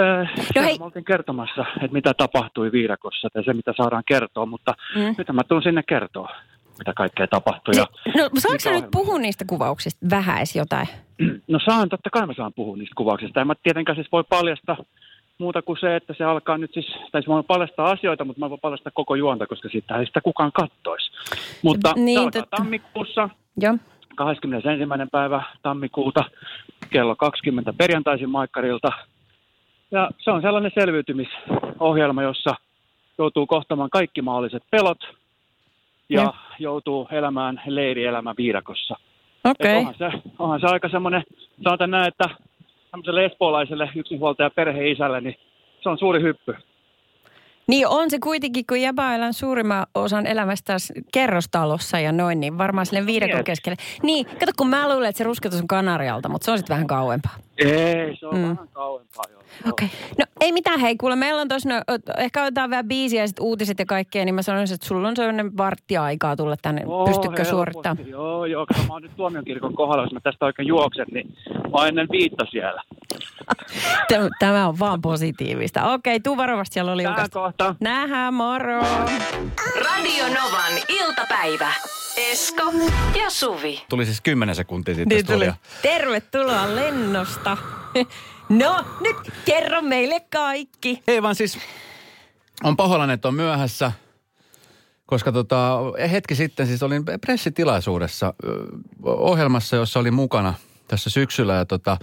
äh, 0.00 0.30
no 0.56 0.62
hei. 0.62 0.78
mä 0.78 0.84
oltiin 0.84 1.04
kertomassa, 1.04 1.64
että 1.76 1.92
mitä 1.92 2.14
tapahtui 2.14 2.72
viidakossa 2.72 3.28
ja 3.34 3.42
se, 3.42 3.52
mitä 3.52 3.72
saadaan 3.76 4.02
kertoa. 4.06 4.46
Mutta 4.46 4.74
mm. 4.96 5.14
nyt 5.18 5.32
mä 5.32 5.44
tuun 5.44 5.62
sinne 5.62 5.82
kertoa, 5.88 6.28
mitä 6.78 6.92
kaikkea 6.96 7.26
tapahtui. 7.26 7.74
Ja, 7.76 7.86
No 8.06 8.12
saanko 8.14 8.32
mikä 8.52 8.58
sä 8.58 8.70
nyt 8.70 8.90
puhua 8.90 9.18
niistä 9.18 9.44
kuvauksista 9.48 10.06
vähäis 10.10 10.56
jotain? 10.56 10.88
No 11.48 11.58
saan, 11.64 11.88
totta 11.88 12.10
kai 12.10 12.26
mä 12.26 12.34
saan 12.36 12.52
puhua 12.52 12.76
niistä 12.76 12.94
kuvauksista. 12.96 13.40
En 13.40 13.46
mä 13.46 13.54
tietenkään 13.62 13.96
siis 13.96 14.12
voi 14.12 14.24
paljastaa 14.28 14.76
muuta 15.38 15.62
kuin 15.62 15.78
se, 15.80 15.96
että 15.96 16.14
se 16.18 16.24
alkaa 16.24 16.58
nyt 16.58 16.70
siis, 16.74 16.86
tai 16.86 17.20
siis 17.22 17.26
mä 17.28 17.34
voin 17.34 17.44
paljastaa 17.44 17.90
asioita, 17.90 18.24
mutta 18.24 18.40
mä 18.40 18.50
voin 18.50 18.60
paljastaa 18.60 18.92
koko 18.94 19.14
juonta, 19.14 19.46
koska 19.46 19.68
siitä 19.68 19.96
ei 19.96 20.06
sitä 20.06 20.20
kukaan 20.20 20.52
kattoisi. 20.52 21.10
Mutta 21.62 21.92
Niin, 21.96 22.18
alkaa 22.18 22.42
totta. 22.42 22.56
tammikuussa, 22.56 23.28
Joo. 23.60 23.76
21. 24.16 24.68
päivä 25.12 25.42
tammikuuta, 25.62 26.24
kello 26.90 27.16
20 27.16 27.72
perjantaisin 27.72 28.30
Maikkarilta. 28.30 28.88
Ja 29.90 30.10
se 30.18 30.30
on 30.30 30.42
sellainen 30.42 30.70
selviytymisohjelma, 30.74 32.22
jossa 32.22 32.54
joutuu 33.18 33.46
kohtamaan 33.46 33.90
kaikki 33.90 34.22
mahdolliset 34.22 34.62
pelot 34.70 34.98
ja 36.08 36.22
Joo. 36.22 36.34
joutuu 36.58 37.08
elämään 37.10 37.62
leirielämä 37.66 38.34
viidakossa. 38.36 38.96
Et 39.44 39.76
onhan, 39.76 39.94
se, 39.98 40.10
onhan 40.38 40.60
se 40.60 40.66
aika 40.66 40.88
semmoinen, 40.88 41.22
sanotaan 41.64 41.90
näin, 41.90 42.08
että 42.08 42.28
tämmöiselle 42.90 43.24
espoolaiselle 43.24 43.90
yksinhuoltaja 43.94 44.50
perheisälle, 44.50 45.20
niin 45.20 45.36
se 45.82 45.88
on 45.88 45.98
suuri 45.98 46.22
hyppy. 46.22 46.56
Niin 47.66 47.88
on 47.88 48.10
se 48.10 48.18
kuitenkin, 48.18 48.64
kun 48.68 48.80
jäbä 48.80 49.14
elää 49.14 49.32
suurimman 49.32 49.86
osan 49.94 50.26
elämästä 50.26 50.76
kerrostalossa 51.12 51.98
ja 52.00 52.12
noin, 52.12 52.40
niin 52.40 52.58
varmaan 52.58 52.86
sille 52.86 53.06
viidakon 53.06 53.44
keskelle. 53.44 53.76
Niin, 54.02 54.26
kato 54.26 54.52
kun 54.58 54.68
mä 54.68 54.88
luulen, 54.94 55.08
että 55.08 55.18
se 55.18 55.24
rusketus 55.24 55.60
on 55.60 55.66
Kanarialta, 55.68 56.28
mutta 56.28 56.44
se 56.44 56.50
on 56.50 56.58
sitten 56.58 56.74
vähän 56.74 56.86
kauempaa. 56.86 57.36
Ei, 57.58 58.16
se 58.16 58.26
on 58.26 58.34
Mm. 58.36 58.42
vähän 58.42 58.68
kauempaa. 58.72 59.24
Okei. 59.68 59.86
Okay. 59.86 59.88
No 60.18 60.24
ei 60.40 60.52
mitään, 60.52 60.80
hei 60.80 60.96
kuule, 60.96 61.16
meillä 61.16 61.40
on 61.40 61.48
tuossa, 61.48 61.68
no, 61.68 61.82
ehkä 62.18 62.42
otetaan 62.42 62.70
vähän 62.70 62.88
biisiä 62.88 63.20
ja 63.22 63.28
sit 63.28 63.40
uutiset 63.40 63.78
ja 63.78 63.86
kaikkea, 63.86 64.24
niin 64.24 64.34
mä 64.34 64.42
sanoisin, 64.42 64.74
että 64.74 64.86
sulla 64.86 65.08
on 65.08 65.16
sellainen 65.16 65.56
vartti 65.56 65.96
aikaa 65.96 66.36
tulla 66.36 66.56
tänne. 66.62 66.82
Oo, 66.86 67.04
Pystytkö 67.06 67.28
helposti. 67.30 67.50
suorittamaan? 67.50 68.08
Joo, 68.08 68.44
joo. 68.44 68.66
Kato, 68.66 68.80
mä 68.88 68.92
oon 68.94 69.02
nyt 69.02 69.16
tuomiokirkon 69.16 69.74
kohdalla, 69.74 70.04
jos 70.04 70.12
mä 70.12 70.20
tästä 70.20 70.44
oikein 70.46 70.68
juoksen, 70.68 71.06
niin 71.12 71.36
mä 71.54 71.70
oon 71.72 71.88
ennen 71.88 72.08
viittä 72.12 72.44
siellä. 72.50 72.82
Tämä- 74.08 74.28
Tämä 74.38 74.68
on 74.68 74.78
vaan 74.78 75.00
positiivista. 75.00 75.92
Okei, 75.92 76.20
tuu 76.20 76.36
varovasti, 76.36 76.74
siellä 76.74 76.92
oli 76.92 77.02
Tää 77.02 77.28
kohta. 77.58 77.76
Nähdään, 77.80 78.34
moro! 78.34 78.80
Radio 79.84 80.24
Novan 80.28 80.72
iltapäivä. 80.88 81.72
Esko 82.16 82.72
ja 83.18 83.30
Suvi. 83.30 83.82
Tuli 83.88 84.04
siis 84.04 84.20
10 84.20 84.54
sekuntia 84.54 84.94
sitten 84.94 85.16
Niin 85.16 85.26
tuli. 85.26 85.52
Tervetuloa 85.82 86.74
lennosta. 86.74 87.56
No, 88.48 88.84
nyt 89.00 89.16
kerro 89.44 89.82
meille 89.82 90.20
kaikki. 90.32 91.02
Ei 91.08 91.22
vaan 91.22 91.34
siis, 91.34 91.58
on 92.64 92.76
pahoillani, 92.76 93.12
että 93.12 93.28
on 93.28 93.34
myöhässä, 93.34 93.92
koska 95.06 95.32
tota, 95.32 95.78
hetki 96.10 96.34
sitten 96.34 96.66
siis 96.66 96.82
olin 96.82 97.04
pressitilaisuudessa 97.20 98.34
ohjelmassa, 99.04 99.76
jossa 99.76 100.00
olin 100.00 100.14
mukana 100.14 100.54
tässä 100.88 101.10
syksyllä. 101.10 101.54
Ja 101.54 101.64
tota, 101.64 101.96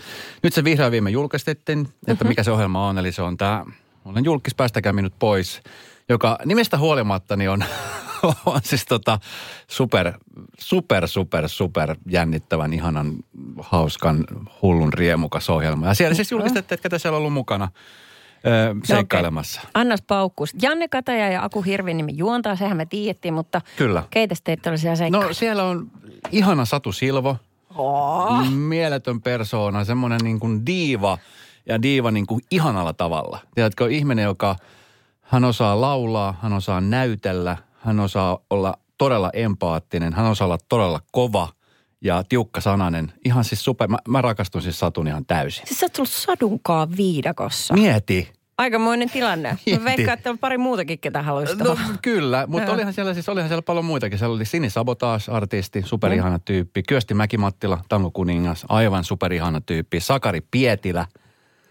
nyt 0.44 0.54
se 0.54 0.64
vihreä 0.64 0.92
viime 0.92 1.10
julkistettiin, 1.10 1.88
että 2.08 2.26
mikä 2.26 2.44
se 2.44 2.52
ohjelma 2.52 2.88
on. 2.88 2.98
Eli 2.98 3.12
se 3.12 3.22
on 3.22 3.38
tämä, 3.38 3.66
olen 4.06 4.26
julkis, 4.26 4.56
päästäkää 4.56 4.94
minut 4.94 5.14
pois, 5.20 5.62
joka 6.10 6.38
nimestä 6.46 6.78
huolimatta 6.78 7.36
niin 7.36 7.50
on, 7.50 7.64
on 8.46 8.60
siis 8.64 8.86
tota 8.86 9.20
super, 9.68 10.14
super, 10.60 11.08
super, 11.08 11.50
super 11.50 11.96
jännittävän, 12.10 12.74
ihanan, 12.74 13.16
hauskan, 13.60 14.26
hullun, 14.62 14.94
riemukas 14.94 15.50
ohjelma. 15.50 15.88
Ja 15.88 15.94
siellä 15.94 16.16
siis 16.16 16.32
julkistettiin, 16.32 16.76
että 16.76 16.84
ketä 16.84 16.98
siellä 16.98 17.16
on 17.16 17.20
ollut 17.20 17.34
mukana 17.34 17.68
seikkailemassa. 18.84 19.62
Annas 19.74 20.02
paukkuus. 20.08 20.54
Janne 20.62 20.88
Kataja 20.88 21.30
ja 21.30 21.44
Aku 21.44 21.62
Hirvinimi 21.62 22.12
juontaa, 22.16 22.56
sehän 22.56 22.78
me 22.78 22.86
tiedettiin, 22.86 23.34
mutta 23.34 23.62
Kyllä. 23.78 24.04
keitä 24.10 24.36
teitä 24.44 24.70
oli 24.70 24.78
siellä 24.78 25.10
No 25.10 25.34
siellä 25.34 25.64
on 25.64 25.92
ihana 26.32 26.66
Satu 26.66 26.92
Silvo, 26.92 27.38
Oh. 27.76 28.50
mieletön 28.52 29.22
persoona, 29.22 29.86
semmoinen 29.86 30.20
niin 30.24 30.40
kuin 30.40 30.66
diiva 30.66 31.18
ja 31.66 31.82
diiva 31.82 32.12
niin 32.12 32.26
kuin 32.28 32.42
ihanalla 32.52 32.94
tavalla. 32.94 33.40
Tiedätkö, 33.56 33.90
ihminen, 33.90 34.24
joka, 34.24 34.56
hän 35.22 35.44
osaa 35.44 35.82
laulaa, 35.82 36.40
hän 36.42 36.54
osaa 36.54 36.82
näytellä, 36.82 37.58
hän 37.80 38.00
osaa 38.00 38.40
olla 38.50 38.78
todella 38.98 39.30
empaattinen, 39.34 40.14
hän 40.14 40.26
osaa 40.26 40.46
olla 40.46 40.58
todella 40.70 41.00
kova 41.12 41.50
ja 42.02 42.24
tiukka 42.30 42.62
sananen. 42.62 43.14
Ihan 43.26 43.44
siis 43.44 43.64
super, 43.64 43.88
mä, 43.88 43.98
mä 44.08 44.22
rakastun 44.22 44.62
siis 44.62 44.80
Satun 44.80 45.08
ihan 45.08 45.26
täysin. 45.26 45.68
Siis 45.68 45.80
sä 45.80 45.86
oot 45.86 45.94
tullut 45.94 46.10
sadunkaan 46.10 46.98
viidakossa. 46.98 47.74
Mieti. 47.74 48.32
Aikamoinen 48.58 49.10
tilanne. 49.10 49.50
Mä 49.50 49.58
Mieti. 49.66 49.86
veikkaan, 49.86 50.18
että 50.18 50.30
on 50.30 50.38
pari 50.38 50.58
muutakin, 50.58 51.00
ketä 51.00 51.22
haluaisi 51.22 51.56
No 51.56 51.78
kyllä, 52.02 52.48
mutta 52.48 52.68
Joo. 52.68 52.76
olihan 52.76 52.94
siellä 52.94 53.14
siis 53.14 53.30
olihan 53.30 53.50
siellä 53.50 53.62
paljon 53.62 53.86
muitakin. 53.86 54.20
Siellä 54.20 54.36
oli 54.36 54.46
Sini 54.46 54.70
Sabotage-artisti, 54.70 55.84
superihana 55.86 56.40
tyyppi. 56.40 56.84
Kyösti 56.84 57.14
Mäkimattila, 57.14 57.82
Tango 57.90 58.12
Kuningas, 58.12 58.66
aivan 58.70 59.04
superihana 59.04 59.62
tyyppi. 59.62 60.00
Sakari 60.00 60.42
Pietilä, 60.52 61.06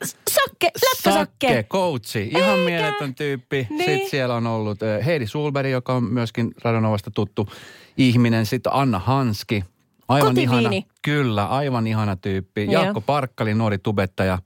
Sakke, 0.04 0.66
läppäsakke. 0.66 1.47
Sakke, 1.49 1.62
coachi, 1.62 2.23
ihan 2.37 2.50
Eikä. 2.59 2.64
mieletön 2.71 3.14
tyyppi. 3.14 3.66
Niin. 3.71 3.85
Sitten 3.85 4.11
siellä 4.11 4.35
on 4.35 4.47
ollut 4.47 4.83
eh, 4.83 5.07
Heidi 5.07 5.26
Sulberg, 5.26 5.71
joka 5.71 5.95
on 5.95 6.04
myöskin 6.04 6.50
Radonovasta 6.62 7.11
tuttu 7.11 7.49
ihminen. 7.97 8.47
Sitten 8.47 8.75
Anna 8.75 8.99
Hanski, 8.99 9.64
aivan 10.09 10.28
Kotiviini. 10.28 10.76
ihana. 10.76 10.87
Kyllä, 11.02 11.47
aivan 11.47 11.87
ihana 11.87 12.16
tyyppi. 12.16 12.66
Jaakko 12.71 13.00
Parkkali, 13.00 13.54
nuori 13.54 13.78
tubettaja. 13.78 14.38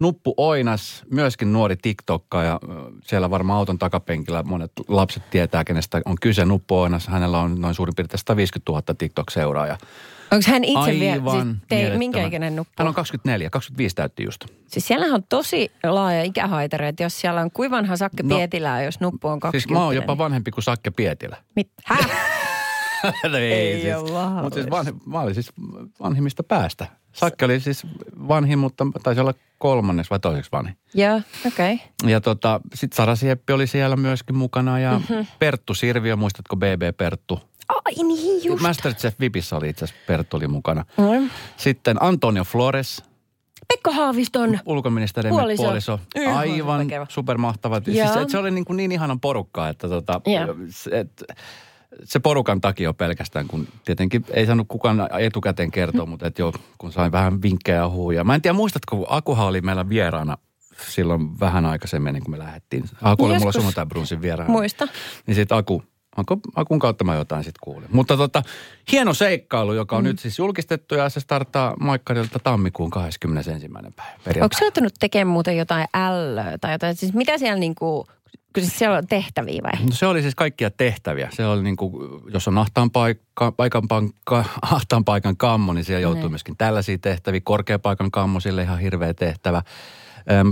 Nuppu 0.00 0.34
Oinas, 0.36 1.02
myöskin 1.10 1.52
nuori 1.52 1.76
TikTokkaja. 1.76 2.60
Siellä 3.04 3.30
varmaan 3.30 3.58
auton 3.58 3.78
takapenkillä 3.78 4.42
monet 4.42 4.72
lapset 4.88 5.30
tietää, 5.30 5.64
kenestä 5.64 6.00
on 6.04 6.16
kyse. 6.20 6.44
Nuppu 6.44 6.78
Oinas, 6.78 7.08
hänellä 7.08 7.38
on 7.38 7.60
noin 7.60 7.74
suurin 7.74 7.94
piirtein 7.94 8.18
150 8.18 8.72
000 8.72 8.82
TikTok-seuraajaa. 8.98 9.78
Onko 10.30 10.44
hän 10.50 10.64
itse 10.64 10.78
Aivan 10.78 11.00
vielä, 11.00 11.30
siis 11.30 11.56
te, 11.68 11.98
minkä 11.98 12.26
ikäinen 12.26 12.56
nuppu? 12.56 12.72
Hän 12.78 12.88
on 12.88 12.94
24, 12.94 13.50
25 13.50 13.96
täytti 13.96 14.24
just. 14.24 14.44
Siis 14.66 14.86
siellähän 14.86 15.14
on 15.14 15.24
tosi 15.28 15.72
laaja 15.84 16.22
ikähaitari, 16.22 16.86
että 16.86 17.02
jos 17.02 17.20
siellä 17.20 17.40
on 17.40 17.50
kuivanha 17.50 17.96
Sakke 17.96 18.22
No, 18.22 18.36
Pietilää, 18.36 18.82
jos 18.82 19.00
nuppu 19.00 19.28
on 19.28 19.40
20. 19.40 19.58
Siis 19.58 19.78
mä 19.78 19.84
oon 19.84 19.94
jopa 19.94 20.18
vanhempi 20.18 20.50
kuin 20.50 20.64
Sakke 20.64 20.90
Pietilä. 20.90 21.36
Mit? 21.56 21.70
Häh? 21.84 22.10
no 23.32 23.38
Ei 23.38 23.80
siis, 23.80 23.94
oo 23.94 24.12
mahdollista. 24.12 24.42
Mutta 24.42 24.54
siis 24.54 24.70
vanhi, 24.70 24.92
mä 25.06 25.20
olin 25.20 25.34
siis 25.34 25.52
vanhimmista 26.00 26.42
päästä. 26.42 26.86
Sakke 27.12 27.44
oli 27.44 27.60
siis 27.60 27.86
vanhin, 28.28 28.58
mutta 28.58 28.86
taisi 29.02 29.20
olla 29.20 29.34
kolmanneksi 29.58 30.10
vai 30.10 30.20
toiseksi 30.20 30.52
vanhin. 30.52 30.76
Joo, 30.94 31.20
okei. 31.46 31.74
Okay. 31.74 32.10
Ja 32.10 32.20
tota, 32.20 32.60
sitten 32.74 32.96
Sara 32.96 33.16
Sieppi 33.16 33.52
oli 33.52 33.66
siellä 33.66 33.96
myöskin 33.96 34.36
mukana 34.36 34.78
ja 34.78 34.98
mm-hmm. 34.98 35.26
Perttu 35.38 35.74
Sirviö, 35.74 36.16
muistatko 36.16 36.56
BB 36.56 36.96
Perttu? 36.96 37.40
Ai 37.68 37.94
niin 37.94 38.44
just. 38.44 38.62
Masterchef 38.62 39.20
Vipissä 39.20 39.56
oli 39.56 39.68
itse 39.68 39.84
asiassa 39.84 40.04
Perttu 40.06 40.36
oli 40.36 40.48
mukana. 40.48 40.84
Mm. 40.96 41.30
Sitten 41.56 42.02
Antonio 42.02 42.44
Flores, 42.44 43.02
Pekka 43.68 43.90
Haaviston. 43.90 44.58
ulkoministerimme 44.66 45.40
Puoliso. 45.40 45.62
puoliso. 45.62 46.00
Aivan 46.34 46.86
supermahtava. 47.08 47.80
Siis 47.84 47.98
se, 48.28 48.38
oli 48.38 48.50
niin, 48.50 48.64
kuin 48.64 48.76
niin 48.76 48.92
ihanan 48.92 49.20
porukkaa, 49.20 49.68
että 49.68 49.88
tota, 49.88 50.20
se, 50.70 51.00
et, 51.00 51.24
se 52.04 52.18
porukan 52.18 52.60
takia 52.60 52.92
pelkästään, 52.92 53.48
kun 53.48 53.68
tietenkin 53.84 54.24
ei 54.30 54.46
saanut 54.46 54.68
kukaan 54.68 55.08
etukäteen 55.20 55.70
kertoa, 55.70 56.06
mutta 56.06 56.26
et 56.26 56.38
jo, 56.38 56.52
kun 56.78 56.92
sain 56.92 57.12
vähän 57.12 57.42
vinkkejä 57.42 57.76
ja 57.76 57.88
huuja. 57.88 58.24
Mä 58.24 58.34
en 58.34 58.42
tiedä, 58.42 58.54
muistatko, 58.54 58.96
kun 58.96 59.06
Akuha 59.08 59.46
oli 59.46 59.60
meillä 59.60 59.88
vieraana 59.88 60.38
silloin 60.88 61.40
vähän 61.40 61.66
aikaisemmin, 61.66 62.12
niin 62.14 62.24
kun 62.24 62.30
me 62.30 62.38
lähdettiin. 62.38 62.84
Aku 63.02 63.24
oli 63.24 63.32
mulla 63.32 63.46
Joskus. 63.46 63.54
sunnuntai 63.54 63.86
brunsin 63.86 64.22
vieraana. 64.22 64.52
Muista. 64.52 64.88
Niin 65.26 65.34
sitten 65.34 65.58
Aku, 65.58 65.82
Aku, 66.16 66.40
Akun 66.54 66.78
kautta 66.78 67.04
mä 67.04 67.14
jotain 67.14 67.44
sitten 67.44 67.60
kuulin. 67.62 67.88
Mutta 67.92 68.16
tota, 68.16 68.42
hieno 68.92 69.14
seikkailu, 69.14 69.72
joka 69.72 69.96
on 69.96 70.02
mm. 70.02 70.08
nyt 70.08 70.18
siis 70.18 70.38
julkistettu 70.38 70.94
ja 70.94 71.08
se 71.08 71.20
starttaa 71.20 71.76
Maikkarilta 71.80 72.38
tammikuun 72.38 72.90
21. 72.90 73.68
päivä. 73.96 74.44
Onko 74.44 74.58
sä 74.58 74.64
joutunut 74.64 74.94
tekemään 75.00 75.32
muuten 75.32 75.56
jotain 75.56 75.86
ällöä 75.94 76.58
tai 76.60 76.72
jotain? 76.72 76.96
Siis 76.96 77.14
mitä 77.14 77.38
siellä 77.38 77.58
niinku, 77.58 78.06
kyllä 78.52 78.68
siellä 78.68 78.96
on 78.96 79.06
tehtäviä 79.06 79.60
vai? 79.62 79.84
No 79.84 79.92
se 79.92 80.06
oli 80.06 80.22
siis 80.22 80.34
kaikkia 80.34 80.70
tehtäviä. 80.70 81.28
Se 81.32 81.46
oli 81.46 81.62
niin 81.62 81.76
kuin, 81.76 81.92
jos 82.34 82.48
on 82.48 82.58
ahtaan, 82.58 82.90
paikka, 82.90 83.52
paikan 83.52 83.88
pankka, 83.88 84.44
ahtaan 84.62 85.04
paikan 85.04 85.36
kammo, 85.36 85.72
niin 85.72 85.84
siellä 85.84 86.02
joutuu 86.02 86.22
Niin. 86.22 86.32
myöskin 86.32 86.56
tällaisia 86.56 86.98
tehtäviä. 86.98 87.40
Korkeapaikan 87.44 88.10
kammo, 88.10 88.40
sille 88.40 88.62
ihan 88.62 88.78
hirveä 88.78 89.14
tehtävä. 89.14 89.62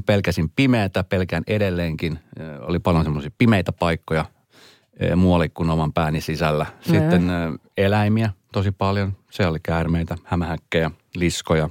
Pelkäsin 0.06 0.50
pimeätä, 0.56 1.04
pelkään 1.04 1.42
edelleenkin. 1.46 2.18
Oli 2.60 2.78
paljon 2.78 3.04
semmoisia 3.04 3.30
pimeitä 3.38 3.72
paikkoja 3.72 4.24
muualle 5.16 5.48
kuin 5.48 5.70
oman 5.70 5.92
pääni 5.92 6.20
sisällä. 6.20 6.66
Sitten 6.80 7.30
ö, 7.30 7.58
eläimiä 7.76 8.30
tosi 8.52 8.72
paljon. 8.72 9.16
Se 9.30 9.46
oli 9.46 9.58
käärmeitä, 9.62 10.16
hämähäkkejä, 10.24 10.90
liskoja. 11.14 11.68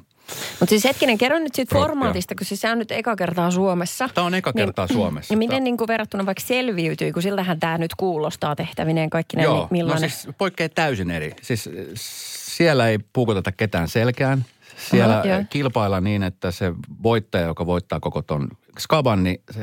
Mutta 0.59 0.69
siis 0.69 0.83
hetkinen, 0.83 1.17
kerro 1.17 1.39
nyt 1.39 1.55
siitä 1.55 1.75
formaatista, 1.75 2.35
kun 2.35 2.45
siis 2.45 2.61
se 2.61 2.71
on 2.71 2.79
nyt 2.79 2.91
eka 2.91 3.15
kertaa 3.15 3.51
Suomessa. 3.51 4.09
Tämä 4.13 4.27
on 4.27 4.33
eka 4.33 4.53
kertaa 4.53 4.87
Suomessa. 4.87 5.33
Ja 5.33 5.37
miten 5.37 5.63
niin 5.63 5.77
kuin 5.77 5.87
verrattuna 5.87 6.25
vaikka 6.25 6.43
selviytyy, 6.43 7.13
kun 7.13 7.21
siltähän 7.21 7.59
tämä 7.59 7.77
nyt 7.77 7.95
kuulostaa 7.95 8.55
tehtävineen 8.55 9.09
kaikki 9.09 9.41
Joo, 9.41 9.57
niin 9.57 9.67
millainen? 9.71 10.01
no 10.01 10.09
siis 10.09 10.35
poikkeaa 10.37 10.69
täysin 10.69 11.11
eri. 11.11 11.35
Siis 11.41 11.67
äh, 11.67 11.73
siellä 11.95 12.89
ei 12.89 12.99
puukoteta 13.13 13.51
ketään 13.51 13.87
selkään. 13.87 14.45
Siellä 14.89 15.15
Aha, 15.15 15.25
joo. 15.25 15.43
kilpaillaan 15.49 16.03
niin, 16.03 16.23
että 16.23 16.51
se 16.51 16.73
voittaja, 17.03 17.45
joka 17.45 17.65
voittaa 17.65 17.99
koko 17.99 18.21
ton 18.21 18.47
skaban, 18.79 19.23
niin 19.23 19.41
se 19.51 19.61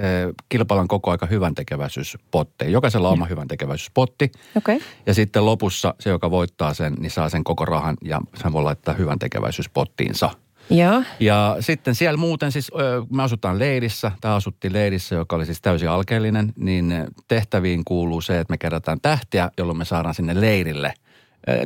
kilpaillaan 0.48 0.88
koko 0.88 1.10
aika 1.10 1.26
hyvän 1.26 1.54
tekeväisyyspotti. 1.54 2.72
Jokaisella 2.72 3.08
on 3.08 3.12
oma 3.12 3.26
hyvän 3.26 3.48
tekeväisyyspotti. 3.48 4.32
Okei. 4.56 4.76
Okay. 4.76 4.88
Ja 5.06 5.14
sitten 5.14 5.46
lopussa 5.46 5.94
se, 6.00 6.10
joka 6.10 6.30
voittaa 6.30 6.74
sen, 6.74 6.94
niin 6.94 7.10
saa 7.10 7.28
sen 7.28 7.44
koko 7.44 7.64
rahan 7.64 7.96
ja 8.04 8.20
sen 8.34 8.52
voi 8.52 8.62
laittaa 8.62 8.94
hyvän 8.94 9.18
tekeväisyyspottiinsa. 9.18 10.30
Joo. 10.72 11.02
Ja 11.20 11.56
sitten 11.60 11.94
siellä 11.94 12.16
muuten 12.16 12.52
siis, 12.52 12.70
me 13.10 13.22
asutaan 13.22 13.58
leirissä, 13.58 14.12
tämä 14.20 14.34
asuttiin 14.34 14.72
leirissä, 14.72 15.14
joka 15.14 15.36
oli 15.36 15.46
siis 15.46 15.60
täysin 15.60 15.90
alkeellinen, 15.90 16.52
niin 16.56 16.94
tehtäviin 17.28 17.84
kuuluu 17.84 18.20
se, 18.20 18.40
että 18.40 18.52
me 18.52 18.58
kerätään 18.58 19.00
tähtiä, 19.00 19.50
jolloin 19.58 19.78
me 19.78 19.84
saadaan 19.84 20.14
sinne 20.14 20.40
leirille 20.40 20.94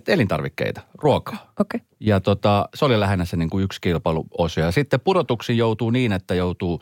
elintarvikkeita, 0.09 0.81
ruokaa. 0.95 1.53
Okei. 1.61 1.79
Okay. 1.79 1.89
Ja 2.01 2.21
tota, 2.21 2.69
se 2.75 2.85
oli 2.85 3.01
lähinnä 3.01 3.25
se 3.25 3.37
niin 3.37 3.51
kuin 3.51 3.65
yksi 3.65 3.81
kilpailuosio. 3.81 4.65
Ja 4.65 4.73
sitten 4.73 5.01
pudotuksiin 5.01 5.59
joutuu 5.59 5.91
niin, 5.91 6.13
että 6.13 6.35
joutuu 6.35 6.81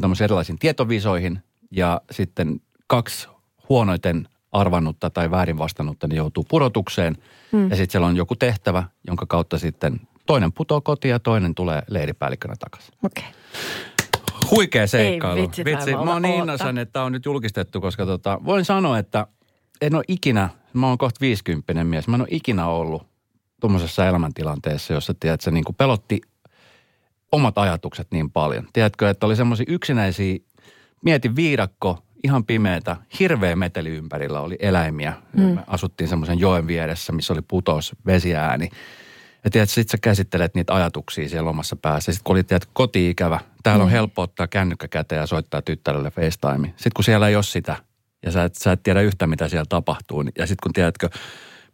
tämmöisiin 0.00 0.24
erilaisiin 0.24 0.58
tietovisoihin 0.58 1.42
ja 1.70 2.00
sitten 2.10 2.60
kaksi 2.86 3.28
huonoiten 3.68 4.28
arvannutta 4.52 5.10
tai 5.10 5.30
väärin 5.30 5.58
vastannutta, 5.58 6.06
niin 6.06 6.16
joutuu 6.16 6.44
pudotukseen. 6.48 7.16
Hmm. 7.52 7.70
Ja 7.70 7.76
sitten 7.76 7.92
siellä 7.92 8.06
on 8.06 8.16
joku 8.16 8.36
tehtävä, 8.36 8.84
jonka 9.06 9.26
kautta 9.26 9.58
sitten 9.58 10.00
toinen 10.30 10.52
putoo 10.52 10.80
kotiin 10.80 11.10
ja 11.10 11.18
toinen 11.18 11.54
tulee 11.54 11.82
leiripäällikkönä 11.88 12.54
takaisin. 12.58 12.94
Okei. 13.04 13.24
Okay. 13.24 14.50
Huikea 14.50 14.86
seikkailu. 14.86 15.42
vitsi, 15.42 15.64
tää 15.64 15.72
vitsi. 15.72 15.92
mä 15.92 16.12
oon 16.12 16.22
niin 16.22 16.34
innoissani, 16.34 16.80
että 16.80 16.92
tämä 16.92 17.04
on 17.04 17.12
nyt 17.12 17.24
julkistettu, 17.24 17.80
koska 17.80 18.06
tota, 18.06 18.40
voin 18.44 18.64
sanoa, 18.64 18.98
että 18.98 19.26
en 19.80 19.94
ole 19.94 20.04
ikinä, 20.08 20.48
mä 20.72 20.86
oon 20.86 20.98
kohta 20.98 21.20
50 21.20 21.84
mies, 21.84 22.08
mä 22.08 22.16
en 22.16 22.20
ole 22.20 22.28
ikinä 22.30 22.66
ollut 22.66 23.06
tuommoisessa 23.60 24.06
elämäntilanteessa, 24.06 24.92
jossa 24.92 25.14
tiedät, 25.20 25.40
se 25.40 25.50
niin 25.50 25.64
kuin 25.64 25.76
pelotti 25.76 26.20
omat 27.32 27.58
ajatukset 27.58 28.08
niin 28.10 28.30
paljon. 28.30 28.68
Tiedätkö, 28.72 29.10
että 29.10 29.26
oli 29.26 29.36
semmoisia 29.36 29.66
yksinäisiä, 29.68 30.38
mietin 31.04 31.36
viidakko, 31.36 31.98
ihan 32.24 32.44
pimeätä, 32.44 32.96
hirveä 33.20 33.56
meteli 33.56 33.88
ympärillä, 33.88 34.40
oli 34.40 34.56
eläimiä. 34.60 35.12
Mm. 35.36 35.42
Me 35.42 35.64
asuttiin 35.66 36.08
semmoisen 36.08 36.38
joen 36.38 36.66
vieressä, 36.66 37.12
missä 37.12 37.32
oli 37.32 37.42
putos, 37.42 37.92
vesiääni. 38.06 38.68
Ja 39.44 39.50
tiedät, 39.50 39.70
sit 39.70 39.88
sä 39.88 39.98
käsittelet 40.02 40.54
niitä 40.54 40.74
ajatuksia 40.74 41.28
siellä 41.28 41.50
omassa 41.50 41.76
päässä. 41.76 42.12
Sitten 42.12 42.24
kun 42.24 42.36
oli 42.36 42.44
tiedät, 42.44 42.68
koti-ikävä, 42.72 43.40
täällä 43.62 43.84
on 43.84 43.90
helppo 43.90 44.22
ottaa 44.22 44.46
kännykkä 44.46 44.88
käteen 44.88 45.20
ja 45.20 45.26
soittaa 45.26 45.62
tyttärelle 45.62 46.10
FaceTime. 46.10 46.66
Sitten 46.68 46.90
kun 46.96 47.04
siellä 47.04 47.28
ei 47.28 47.34
ole 47.36 47.42
sitä, 47.42 47.76
ja 48.24 48.32
sä 48.32 48.44
et, 48.44 48.54
sä 48.54 48.72
et 48.72 48.82
tiedä 48.82 49.00
yhtä, 49.00 49.26
mitä 49.26 49.48
siellä 49.48 49.66
tapahtuu. 49.68 50.22
niin- 50.22 50.32
Ja 50.38 50.46
sitten 50.46 50.62
kun 50.62 50.72
tiedätkö, 50.72 51.08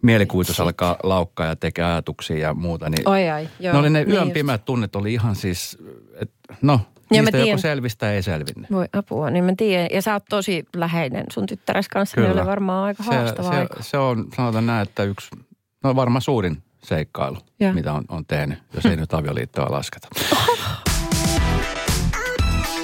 mielikuvitus 0.02 0.60
alkaa 0.60 0.96
laukkaa 1.02 1.46
ja 1.46 1.56
tekee 1.56 1.84
ajatuksia 1.84 2.38
ja 2.38 2.54
muuta, 2.54 2.90
niin 2.90 3.08
Oi 3.08 3.28
ai, 3.28 3.48
joo. 3.60 3.72
ne 3.72 3.78
oli 3.78 3.90
ne 3.90 3.98
niin 4.04 4.10
yön 4.14 4.22
just. 4.22 4.34
pimeät 4.34 4.64
tunnet 4.64 4.96
oli 4.96 5.12
ihan 5.12 5.36
siis, 5.36 5.78
et, 6.20 6.30
no, 6.62 6.80
Ja 7.12 7.22
niistä 7.22 7.38
joku 7.38 7.60
selvistä 7.60 8.12
ei 8.12 8.22
selvinnyt. 8.22 8.70
Voi 8.70 8.86
apua, 8.92 9.30
niin 9.30 9.44
mä 9.44 9.52
tiedän. 9.56 9.88
Ja 9.92 10.02
sä 10.02 10.12
oot 10.12 10.24
tosi 10.30 10.64
läheinen 10.76 11.24
sun 11.32 11.46
tyttäres 11.46 11.88
kanssa, 11.88 12.20
niin 12.20 12.32
oli 12.32 12.46
varmaan 12.46 12.84
aika 12.84 13.02
se, 13.02 13.10
aika. 13.48 13.82
se 13.82 13.98
on, 13.98 14.26
sanotaan 14.36 14.66
näin, 14.66 14.82
että 14.88 15.02
yksi, 15.02 15.28
no 15.84 15.96
varmaan 15.96 16.22
suurin 16.22 16.62
seikkailu, 16.86 17.38
Joo. 17.60 17.72
mitä 17.72 17.92
on, 17.92 18.04
on 18.08 18.26
tehnyt, 18.26 18.58
jos 18.74 18.86
ei 18.86 18.96
nyt 18.96 19.14
avioliittoa 19.14 19.70
lasketa. 19.70 20.08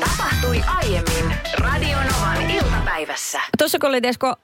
Tapahtui 0.01 0.61
aiemmin 0.67 1.37
Radionovan 1.59 2.51
iltapäivässä. 2.51 3.41
Tuossa 3.59 3.79
kun 3.79 3.89
oli 3.89 4.01
Esko 4.05 4.37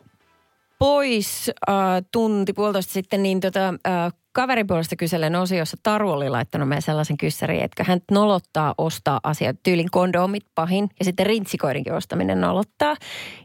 pois 0.78 1.50
äh, 1.68 1.76
tunti 2.12 2.52
puolitoista 2.52 2.92
sitten, 2.92 3.22
niin 3.22 3.40
tota, 3.40 3.68
äh, 3.68 4.12
kaverin 4.32 4.66
puolesta 4.66 4.96
kyselen 4.96 5.36
osiossa 5.36 5.76
Taru 5.82 6.10
oli 6.10 6.28
laittanut 6.28 6.68
meille 6.68 6.80
sellaisen 6.80 7.16
kyssärin, 7.16 7.60
että 7.60 7.84
hän 7.84 8.00
nolottaa 8.10 8.74
ostaa 8.78 9.20
asioita, 9.22 9.60
tyylin 9.62 9.90
kondomit 9.90 10.44
pahin 10.54 10.88
ja 10.98 11.04
sitten 11.04 11.26
rintsikoirinkin 11.26 11.92
ostaminen 11.92 12.40
nolottaa. 12.40 12.96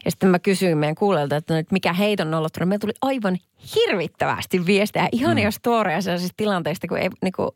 Ja 0.05 0.11
sitten 0.11 0.29
mä 0.29 0.39
kysyin 0.39 0.77
meidän 0.77 0.95
kuulelta, 0.95 1.35
että, 1.35 1.53
no, 1.53 1.59
että 1.59 1.73
mikä 1.73 1.93
heitä 1.93 2.23
on 2.23 2.31
nolottanut. 2.31 2.69
Meillä 2.69 2.81
tuli 2.81 2.93
aivan 3.01 3.37
hirvittävästi 3.75 4.65
viestejä, 4.65 5.09
ihania 5.11 5.49
mm. 5.49 5.53
storeja 5.53 6.01
sellaisista 6.01 6.33
tilanteista, 6.37 6.87
kun 6.87 6.97
ei 6.97 7.09
niinku, 7.21 7.53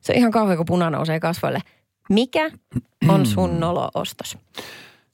se 0.00 0.12
on 0.12 0.18
ihan 0.18 0.30
kauhean, 0.30 0.56
kun 0.56 0.66
puna 0.66 0.90
nousee 0.90 1.20
kasvoille. 1.20 1.60
Mikä 2.08 2.50
on 3.08 3.26
sun 3.26 3.60
nolo-ostos? 3.60 4.38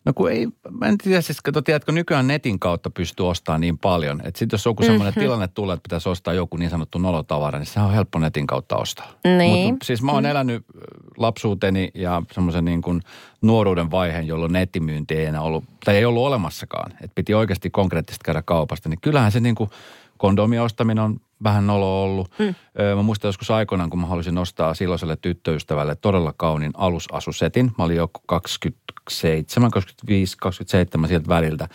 No 0.09 0.13
kun 0.15 0.31
ei, 0.33 0.49
mä 0.71 0.87
en 0.87 0.99
tiedä, 0.99 1.21
siis 1.21 1.41
kato, 1.41 1.63
tiedätkö, 1.63 1.93
nykyään 1.93 2.27
netin 2.27 2.59
kautta 2.59 2.91
pystyy 2.91 3.29
ostamaan 3.29 3.61
niin 3.61 3.79
paljon. 3.79 4.21
Että 4.25 4.39
sitten 4.39 4.55
jos 4.57 4.65
joku 4.65 4.83
semmoinen 4.83 5.13
Mhm. 5.17 5.21
tilanne 5.21 5.49
tulee, 5.49 5.75
että 5.75 5.83
pitäisi 5.83 6.09
ostaa 6.09 6.35
joku 6.35 6.57
niin 6.57 6.71
sanottu 6.71 6.99
nolotavara, 6.99 7.59
niin 7.59 7.67
sehän 7.67 7.89
on 7.89 7.95
helppo 7.95 8.19
netin 8.19 8.47
kautta 8.47 8.77
ostaa. 8.77 9.13
Niin. 9.39 9.75
Mut 9.75 9.83
siis 9.83 10.03
mä 10.03 10.13
oon 10.13 10.27
elänyt 10.27 10.65
ö, 10.77 10.81
lapsuuteni 11.17 11.91
ja 11.95 12.23
semmoisen 12.33 12.65
niin 12.65 12.83
kuin 12.83 13.01
nuoruuden 13.43 13.91
vaiheen, 13.91 14.27
jolloin 14.27 14.53
nettimyynti 14.53 15.15
ei 15.15 15.25
enää 15.27 15.41
ollut, 15.43 15.65
tai 15.85 15.97
ei 15.97 16.05
ollut 16.05 16.27
olemassakaan. 16.27 16.91
Että 16.93 17.15
piti 17.15 17.35
oikeasti 17.35 17.71
konkreettisesti 17.71 18.25
käydä 18.25 18.43
kaupasta. 18.43 18.89
Niin 18.89 19.01
kyllähän 19.01 19.33
se 19.33 19.41
niin 19.41 19.55
kuin 19.55 19.71
kondomia 20.19 20.63
ostaminen 20.63 21.05
on 21.05 21.21
vähän 21.45 21.67
nolo 21.67 22.05
ollut. 22.05 22.31
Mm. 22.39 22.55
Mä 22.97 23.03
muistan 23.03 23.29
joskus 23.29 23.51
aikoinaan, 23.51 23.91
kun 23.91 24.01
mä 24.01 24.07
halusin 24.07 24.39
ostaa 24.39 24.75
silloiselle 24.75 25.17
tyttöystävälle 25.17 25.95
todella 25.95 26.35
kauniin 26.37 26.73
alusasusetin. 26.75 27.73
Mä 27.79 27.85
olin 27.85 27.97
jo 27.97 28.11
27, 28.27 29.71
25, 29.71 30.37
27 30.41 31.09
sieltä 31.09 31.29
väliltä. 31.29 31.69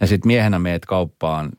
Ja 0.00 0.06
sitten 0.06 0.26
miehenä 0.26 0.58
meet 0.58 0.86
kauppaan 0.86 1.52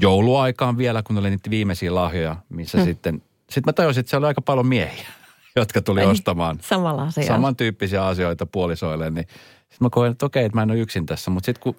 jouluaikaan 0.00 0.78
vielä, 0.78 1.02
kun 1.02 1.18
oli 1.18 1.30
niitä 1.30 1.50
viimeisiä 1.50 1.94
lahjoja, 1.94 2.36
missä 2.48 2.78
mm. 2.78 2.84
sitten... 2.84 3.22
Sitten 3.42 3.68
mä 3.68 3.72
tajusin, 3.72 4.00
että 4.00 4.10
siellä 4.10 4.24
oli 4.24 4.30
aika 4.30 4.42
paljon 4.42 4.66
miehiä, 4.66 5.06
jotka 5.56 5.82
tuli 5.82 6.00
Ai, 6.00 6.06
ostamaan 6.06 6.58
Samalla 6.60 7.02
asialla. 7.02 7.34
samantyyppisiä 7.34 8.06
asioita 8.06 8.46
puolisoille. 8.46 9.10
Niin 9.10 9.26
sitten 9.58 9.78
mä 9.80 9.90
koen, 9.90 10.12
että 10.12 10.26
okei, 10.26 10.44
että 10.44 10.58
mä 10.58 10.62
en 10.62 10.70
ole 10.70 10.78
yksin 10.78 11.06
tässä. 11.06 11.30
Mutta 11.30 11.46
sitten 11.46 11.62
kun, 11.62 11.76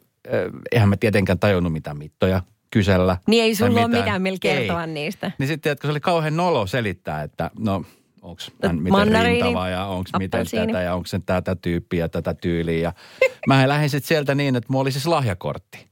eihän 0.71 0.89
mä 0.89 0.97
tietenkään 0.97 1.39
tajunnut 1.39 1.73
mitään 1.73 1.97
mittoja 1.97 2.41
kysellä. 2.73 3.17
Niin 3.27 3.43
ei 3.43 3.55
sulla 3.55 3.79
ole 3.79 3.87
mitään 3.87 4.21
millä 4.21 4.37
kertoa 4.41 4.83
Ei. 4.83 4.87
niistä. 4.87 5.31
Niin 5.37 5.47
sitten, 5.47 5.71
että 5.71 5.87
se 5.87 5.91
oli 5.91 5.99
kauhean 5.99 6.37
nolo 6.37 6.67
selittää, 6.67 7.23
että 7.23 7.51
no 7.59 7.85
onko 8.21 8.41
hän 8.63 8.81
miten 8.81 9.23
rintava 9.23 9.69
ja 9.69 9.85
onko 9.85 10.09
miten 10.19 10.45
tätä 10.51 10.81
ja 10.81 10.95
onko 10.95 11.07
se 11.07 11.19
tätä 11.25 11.55
tyyppiä 11.55 12.03
ja 12.03 12.09
tätä 12.09 12.33
tyyliä. 12.33 12.79
Ja 12.79 12.93
mä 13.47 13.67
lähdin 13.67 13.89
sitten 13.89 14.07
sieltä 14.07 14.35
niin, 14.35 14.55
että 14.55 14.67
mulla 14.69 14.81
oli 14.81 14.91
siis 14.91 15.07
lahjakortti. 15.07 15.87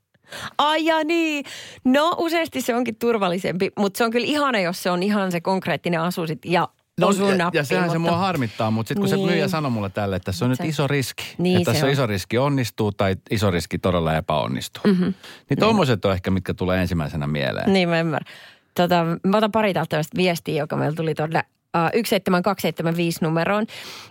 Ai 0.58 0.86
ja 0.86 1.04
niin. 1.04 1.46
No 1.84 2.16
useasti 2.18 2.62
se 2.62 2.76
onkin 2.76 2.96
turvallisempi, 2.96 3.72
mutta 3.80 3.98
se 3.98 4.04
on 4.04 4.12
kyllä 4.12 4.28
ihana, 4.28 4.60
jos 4.60 4.84
se 4.84 4.92
on 4.92 5.04
ihan 5.04 5.32
se 5.32 5.42
konkreettinen 5.42 6.02
asu 6.02 6.28
sit 6.28 6.46
ja 6.46 6.68
No, 7.02 7.30
ja, 7.30 7.38
nappi, 7.38 7.58
ja 7.58 7.64
sehän 7.64 7.90
se 7.92 7.98
mutta- 7.98 8.12
mua 8.12 8.20
harmittaa, 8.22 8.72
mutta 8.72 8.88
sitten 8.88 9.02
kun 9.02 9.10
Niin. 9.18 9.28
se 9.28 9.32
myyjä 9.32 9.48
sanoi 9.48 9.72
mulle 9.72 9.90
tälle, 9.90 10.16
että 10.16 10.26
tässä 10.26 10.46
on 10.46 10.50
nyt 10.50 10.58
Se- 10.58 10.68
iso 10.68 10.88
riski. 10.88 11.24
Niin 11.38 11.58
että 11.58 11.72
se 11.72 11.74
tässä 11.74 11.86
on 11.86 11.92
iso 11.92 12.08
riski 12.08 12.38
onnistuu 12.38 12.92
tai 12.92 13.16
iso 13.32 13.52
riski 13.52 13.80
todella 13.80 14.16
epäonnistuu. 14.18 14.82
Mm-hmm. 14.88 15.14
Niin 15.50 15.60
tommoset 15.60 16.06
on 16.06 16.14
ehkä, 16.14 16.32
mitkä 16.32 16.54
tulee 16.54 16.82
ensimmäisenä 16.82 17.28
mieleen. 17.28 17.74
Niin 17.74 17.90
mä 17.90 18.00
ymmärrän. 18.00 18.34
Tota, 18.76 19.06
mä 19.28 19.38
otan 19.38 19.52
pari 19.52 19.74
täältä 19.74 20.02
viestiä, 20.18 20.56
joka 20.64 20.76
meillä 20.76 20.96
tuli 20.96 21.16
tuonne 21.16 21.40
uh, 21.78 21.90
17275 21.94 23.20
numeroon. 23.22 23.66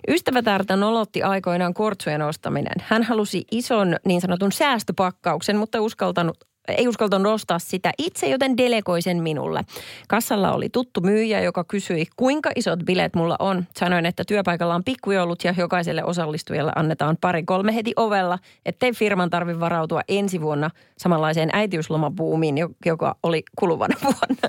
Ystävätärtä 0.09 0.76
nolotti 0.76 1.22
aikoinaan 1.22 1.74
kortsujen 1.74 2.22
ostaminen. 2.22 2.72
Hän 2.83 3.03
halusi 3.03 3.44
ison 3.50 3.96
niin 4.07 4.20
sanotun 4.20 4.53
säästöpakkauksen, 4.53 5.57
mutta 5.57 5.81
uskaltanut 5.81 6.38
ei 6.72 6.88
uskaltanut 6.88 7.33
ostaa 7.33 7.59
sitä 7.59 7.92
itse, 7.98 8.26
joten 8.28 8.56
delegoi 8.56 9.02
sen 9.02 9.22
minulle. 9.22 9.64
Kassalla 10.09 10.52
oli 10.52 10.68
tuttu 10.68 11.00
myyjä, 11.00 11.40
joka 11.40 11.64
kysyi, 11.64 12.06
kuinka 12.16 12.50
isot 12.56 12.78
bileet 12.85 13.14
mulla 13.14 13.37
on. 13.38 13.64
Sanoin, 13.76 14.06
että 14.06 14.24
työpaikalla 14.24 14.74
on 14.74 14.85
pikkujoulut 14.85 15.44
ja 15.44 15.54
jokaiselle 15.59 16.04
osallistujalle 16.04 16.72
annetaan 16.76 17.16
pari 17.20 17.42
kolme 17.42 17.74
heti 17.74 17.92
ovella, 17.96 18.38
ettei 18.66 18.92
firman 18.92 19.30
tarvi 19.30 19.61
varautua 19.61 20.00
ensi 20.09 20.40
vuonna 20.40 20.70
samanlaiseen 20.98 21.50
äitiyslomabuumiin, 21.52 22.59
jo- 22.59 22.70
joka 22.87 23.16
oli 23.22 23.42
kuluvana 23.59 23.96
vuonna. 24.04 24.48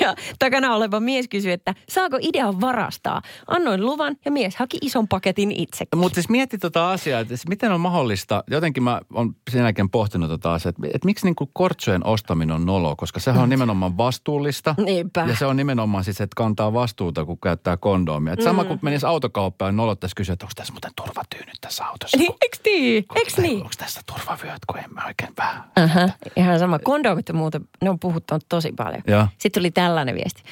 Ja 0.00 0.14
takana 0.38 0.74
oleva 0.74 1.00
mies 1.00 1.28
kysyi, 1.28 1.52
että 1.52 1.74
saako 1.88 2.18
idean 2.20 2.60
varastaa. 2.60 3.22
Annoin 3.46 3.84
luvan 3.86 4.16
ja 4.24 4.30
mies 4.30 4.56
haki 4.56 4.78
ison 4.82 5.08
paketin 5.08 5.52
itse. 5.52 5.84
Mutta 5.96 6.14
siis 6.14 6.28
mietti 6.28 6.58
tota 6.58 6.90
asiaa, 6.90 7.20
että 7.20 7.36
siis 7.36 7.48
miten 7.48 7.72
on 7.72 7.80
mahdollista, 7.80 8.44
jotenkin 8.50 8.82
mä 8.82 9.00
oon 9.14 9.34
sen 9.50 9.62
jälkeen 9.62 9.90
pohtinut 9.90 10.30
tota 10.30 10.54
asiaa, 10.54 10.70
että, 10.70 10.82
että 10.94 11.06
miksi 11.06 11.26
niinku 11.48 11.62
kortsojen 11.62 12.06
ostaminen 12.06 12.56
on 12.56 12.66
nolo, 12.66 12.96
koska 12.96 13.20
sehän 13.20 13.42
on 13.42 13.48
nimenomaan 13.48 13.96
vastuullista. 13.96 14.74
Niinpä. 14.84 15.24
Ja 15.28 15.36
se 15.36 15.46
on 15.46 15.56
nimenomaan 15.56 16.04
siis, 16.04 16.20
että 16.20 16.34
kantaa 16.36 16.72
vastuuta, 16.72 17.24
kun 17.24 17.38
käyttää 17.38 17.76
kondomia. 17.76 18.32
Et 18.32 18.42
sama 18.42 18.64
kuin 18.64 18.78
menisi 18.82 19.06
autokauppaan 19.06 19.68
ja 19.68 19.72
nolottaisi 19.72 20.16
kysyä, 20.16 20.32
että 20.32 20.44
onko 20.44 20.52
tässä 20.56 20.72
muuten 20.72 20.90
turvatyynyt 20.96 21.56
tässä 21.60 21.86
autossa? 21.86 22.16
Niin, 22.16 22.34
eks 22.46 22.60
niin? 22.64 23.04
Eks 23.14 23.38
niin? 23.38 23.56
Onko 23.56 23.70
tässä 23.78 24.00
turvavyöt, 24.06 24.64
kun 24.66 24.78
emme 24.78 25.02
oikein 25.06 25.32
vähän. 25.38 25.64
Aha, 25.76 26.08
ihan 26.36 26.58
sama. 26.58 26.78
Kondomit 26.78 27.28
ja 27.28 27.34
muuta, 27.34 27.60
ne 27.82 27.90
on 27.90 27.98
puhuttanut 27.98 28.44
tosi 28.48 28.72
paljon. 28.72 29.02
Joo. 29.06 29.26
Sitten 29.38 29.60
tuli 29.60 29.70
tällainen 29.70 30.14
viesti. 30.14 30.42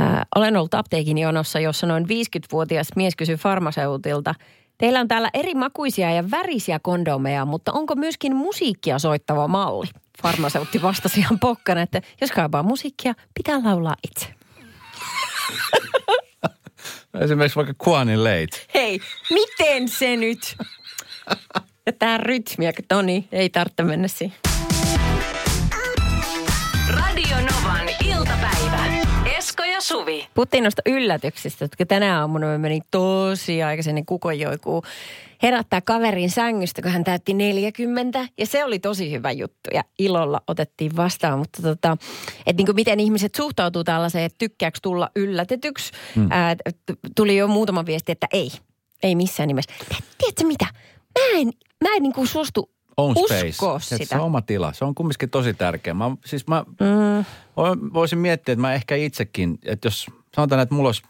Äh, 0.00 0.20
olen 0.36 0.56
ollut 0.56 0.74
apteekin 0.74 1.18
jonossa, 1.18 1.60
jossa 1.60 1.86
noin 1.86 2.04
50-vuotias 2.04 2.88
mies 2.96 3.16
kysyi 3.16 3.36
farmaseutilta, 3.36 4.34
Teillä 4.78 5.00
on 5.00 5.08
täällä 5.08 5.30
eri 5.34 5.54
makuisia 5.54 6.10
ja 6.12 6.30
värisiä 6.30 6.78
kondomeja, 6.78 7.44
mutta 7.44 7.72
onko 7.72 7.94
myöskin 7.94 8.36
musiikkia 8.36 8.98
soittava 8.98 9.48
malli? 9.48 9.86
Farmaseutti 10.22 10.82
vastasi 10.82 11.20
ihan 11.20 11.38
pokkana, 11.38 11.82
että 11.82 12.02
jos 12.20 12.32
kaipaa 12.32 12.62
musiikkia, 12.62 13.14
pitää 13.34 13.60
laulaa 13.64 13.96
itse. 14.08 14.26
Esimerkiksi 17.24 17.56
vaikka 17.56 17.74
Kuanin 17.78 18.24
Late. 18.24 18.66
Hei, 18.74 19.00
miten 19.30 19.88
se 19.88 20.16
nyt? 20.16 20.56
Ja 21.86 21.92
tää 21.98 22.18
rytmiä, 22.18 22.72
Toni, 22.88 23.28
ei 23.32 23.50
tarvitse 23.50 23.82
mennä 23.82 24.08
siihen. 24.08 24.36
Radio 26.88 27.36
Novan 27.36 27.88
iltapäivä. 28.04 29.07
Ja 29.78 29.82
Suvi. 29.82 30.28
Puhuttiin 30.34 30.64
noista 30.64 30.82
yllätyksistä, 30.86 31.64
jotka 31.64 31.86
tänä 31.86 32.20
aamuna 32.20 32.46
me 32.46 32.58
meni 32.58 32.80
tosi 32.90 33.62
aikaisin 33.62 33.94
niin 33.94 34.06
kukonjoikuu 34.06 34.82
herättää 35.42 35.80
kaverin 35.80 36.30
sängystä, 36.30 36.82
kun 36.82 36.90
hän 36.90 37.04
täytti 37.04 37.34
40. 37.34 38.28
Ja 38.38 38.46
se 38.46 38.64
oli 38.64 38.78
tosi 38.78 39.10
hyvä 39.10 39.30
juttu 39.32 39.70
ja 39.74 39.84
ilolla 39.98 40.40
otettiin 40.46 40.96
vastaan. 40.96 41.38
Mutta 41.38 41.62
tota, 41.62 41.96
että 42.46 42.62
niin 42.62 42.74
miten 42.74 43.00
ihmiset 43.00 43.34
suhtautuu 43.34 43.84
tällaiseen, 43.84 44.24
että 44.24 44.38
tykkääkö 44.38 44.78
tulla 44.82 45.10
yllätetyksi. 45.16 45.92
Hmm. 46.14 46.28
Ää, 46.30 46.56
tuli 47.16 47.36
jo 47.36 47.48
muutama 47.48 47.86
viesti, 47.86 48.12
että 48.12 48.26
ei. 48.32 48.50
Ei 49.02 49.14
missään 49.14 49.46
nimessä. 49.46 49.72
Tiedätkö 50.18 50.46
mitä? 50.46 50.66
Mä 51.18 51.38
en, 51.40 51.52
mä 51.84 51.96
en 51.96 52.02
niin 52.02 52.12
kuin 52.12 52.26
suostu 52.26 52.70
Own 52.98 53.14
uskoa 53.16 53.78
space. 53.78 53.96
sitä. 53.96 54.04
Se 54.08 54.14
on 54.16 54.20
oma 54.26 54.42
tila. 54.42 54.72
Se 54.72 54.84
on 54.84 54.94
kumminkin 54.94 55.30
tosi 55.30 55.54
tärkeä. 55.54 55.94
Mä, 55.94 56.10
siis 56.24 56.46
mä 56.46 56.64
Mm. 56.68 57.24
voisin 57.92 58.18
miettiä, 58.18 58.52
että 58.52 58.60
mä 58.60 58.74
ehkä 58.74 58.96
itsekin, 58.96 59.58
että 59.64 59.86
jos 59.86 60.06
sanotaan, 60.36 60.60
että 60.60 60.74
mulla 60.74 60.88
olisi 60.88 61.02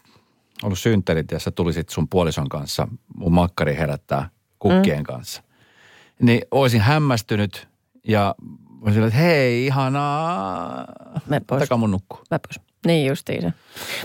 ollut 0.63 0.79
synttärit 0.79 1.31
ja 1.31 1.39
sä 1.39 1.51
tulisit 1.51 1.89
sun 1.89 2.07
puolison 2.09 2.49
kanssa 2.49 2.87
mun 3.17 3.33
makkari 3.33 3.75
herättää 3.75 4.29
kukkien 4.59 4.97
mm. 4.99 5.03
kanssa. 5.03 5.43
Niin 6.21 6.41
olisin 6.51 6.81
hämmästynyt 6.81 7.67
ja 8.07 8.35
olisin, 8.81 9.03
että 9.03 9.17
hei, 9.19 9.65
ihanaa. 9.65 10.85
Mene 11.27 11.41
pois. 11.47 11.59
Takaa 11.59 11.77
mun 11.77 11.91
nukkuu. 11.91 12.19
Mä 12.31 12.39
pois. 12.39 12.68
Niin 12.85 13.07
justiinsa. 13.07 13.51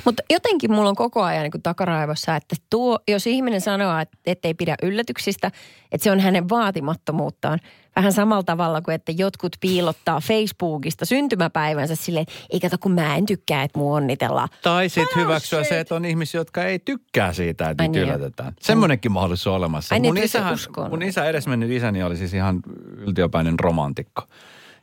Mutta 0.04 0.22
jotenkin 0.30 0.72
mulla 0.72 0.88
on 0.88 0.96
koko 0.96 1.22
ajan 1.22 1.42
niin 1.42 1.62
takaraivossa, 1.62 2.36
että 2.36 2.56
tuo, 2.70 2.98
jos 3.08 3.26
ihminen 3.26 3.60
sanoo, 3.60 3.98
että 3.98 4.18
ettei 4.26 4.54
pidä 4.54 4.74
yllätyksistä, 4.82 5.50
että 5.92 6.04
se 6.04 6.10
on 6.10 6.20
hänen 6.20 6.48
vaatimattomuuttaan. 6.48 7.58
Vähän 7.96 8.12
samalla 8.12 8.42
tavalla 8.42 8.82
kuin, 8.82 8.94
että 8.94 9.12
jotkut 9.12 9.56
piilottaa 9.60 10.20
Facebookista 10.20 11.04
syntymäpäivänsä 11.04 11.96
silleen, 11.96 12.26
ei 12.50 12.60
kato 12.60 12.76
kun 12.80 12.92
mä 12.92 13.16
en 13.16 13.26
tykkää, 13.26 13.62
että 13.62 13.78
mua 13.78 13.96
onnitellaan. 13.96 14.48
Tai 14.62 14.88
sitten 14.88 15.18
Oh, 15.18 15.22
hyväksyä 15.22 15.58
shit. 15.62 15.68
se, 15.68 15.80
että 15.80 15.94
on 15.94 16.04
ihmisiä, 16.04 16.40
jotka 16.40 16.64
ei 16.64 16.78
tykkää 16.78 17.32
siitä, 17.32 17.70
että 17.70 17.84
niitä 17.84 17.98
niin. 17.98 18.08
yllätetään. 18.08 18.52
Semmoinenkin 18.60 19.12
mahdollisuus 19.12 19.46
on 19.46 19.54
olemassa. 19.54 19.94
Ai 19.94 20.00
niin, 20.00 20.14
mun, 20.14 20.24
isähän, 20.24 20.58
mun 20.90 21.02
isä 21.02 21.24
edesmennyt 21.24 21.70
isäni 21.70 22.02
oli 22.02 22.16
siis 22.16 22.34
ihan 22.34 22.60
yltiöpäinen 22.96 23.58
romantikko. 23.58 24.22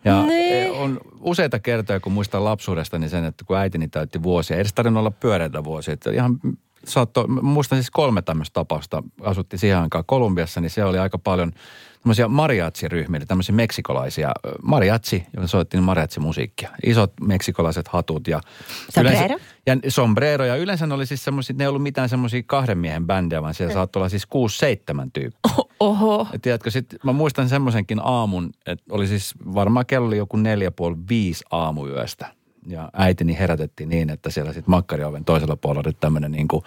Ja 0.06 0.24
Niin. 0.24 0.54
e, 0.54 0.72
on 0.72 1.00
useita 1.20 1.60
kertoja, 1.60 2.00
kun 2.00 2.12
muistan 2.12 2.44
lapsuudestani 2.46 3.10
sen, 3.10 3.26
että 3.26 3.46
kun 3.46 3.58
äitini 3.58 3.88
täytti 3.88 4.24
vuosia, 4.24 4.56
ei 4.58 4.62
edes 4.62 4.74
tarvinnut 4.74 5.00
olla 5.02 5.12
pyöreitä 5.12 5.64
vuosia. 5.64 5.94
Että 5.94 6.12
ihan 6.12 6.40
saattoi, 6.86 7.28
muistan 7.28 7.78
siis 7.78 7.92
kolme 7.92 8.22
tämmöistä 8.22 8.54
tapausta, 8.54 9.04
asuttiin 9.24 9.60
siihen 9.60 9.78
aikaan 9.78 10.04
Kolumbiassa, 10.08 10.62
niin 10.62 10.70
se 10.70 10.84
oli 10.86 10.98
aika 11.00 11.18
paljon 11.18 11.52
tämmöisiä 12.04 12.28
mariachi-ryhmiä, 12.28 13.18
eli 13.18 13.26
tämmöisiä 13.26 13.56
meksikolaisia. 13.56 14.32
ö, 14.46 14.52
Mariachi, 14.64 15.24
joka 15.34 15.48
soitti 15.48 15.78
mariachi-musiikkia. 15.78 16.70
Isot 16.86 17.14
meksikolaiset 17.22 17.88
hatut 17.88 18.28
ja... 18.28 18.42
Sombrero? 18.90 19.38
ja 19.66 19.78
sombrero. 19.88 20.46
Ja 20.46 20.56
yleensä 20.56 20.88
ne 20.88 20.94
oli 20.94 21.06
siis 21.06 21.24
semmoisia, 21.24 21.56
ne 21.58 21.64
ei 21.64 21.68
ollut 21.68 21.84
mitään 21.84 22.10
semmoisia 22.10 22.44
kahden 22.46 22.78
miehen 22.78 23.08
bändejä, 23.08 23.42
vaan 23.42 23.54
siellä 23.54 23.74
saattoi 23.74 24.00
olla 24.00 24.10
siis 24.10 24.26
kuusi, 24.26 24.58
seitsemän 24.58 25.12
tyyppiä. 25.12 25.52
Oho. 25.82 26.28
Ja 26.34 26.40
tiedätkö, 26.40 26.72
sit, 26.72 26.86
mä 27.04 27.14
muistan 27.14 27.50
semmoisenkin 27.50 28.00
aamun, 28.04 28.50
että 28.66 28.86
oli 28.90 29.08
siis 29.08 29.34
varmaan 29.54 29.86
kello 29.86 30.08
oli 30.08 30.18
joku 30.18 30.38
neljä 30.38 30.72
puoli 30.72 30.96
viisi 31.10 31.46
aamuyöstä. 31.52 32.28
Ja 32.68 32.90
äitini 32.94 33.40
herätettiin 33.40 33.90
niin, 33.90 34.10
että 34.10 34.30
siellä 34.30 34.54
sitten 34.54 34.72
makkarioven 34.72 35.26
toisella 35.26 35.56
puolella 35.56 35.84
oli 35.88 35.98
tämmöinen 36.00 36.32
niin 36.32 36.48
kuin, 36.48 36.64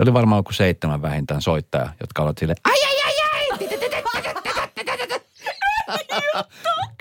oli 0.00 0.12
varmaan 0.12 0.38
joku 0.38 0.52
seitsemän 0.52 1.02
vähintään 1.02 1.42
soittaja, 1.42 1.88
jotka 2.00 2.22
olivat 2.22 2.38
sille 2.38 2.54
ai 2.64 2.84
ai 2.86 2.96
ai 3.04 3.14
ai! 3.32 3.58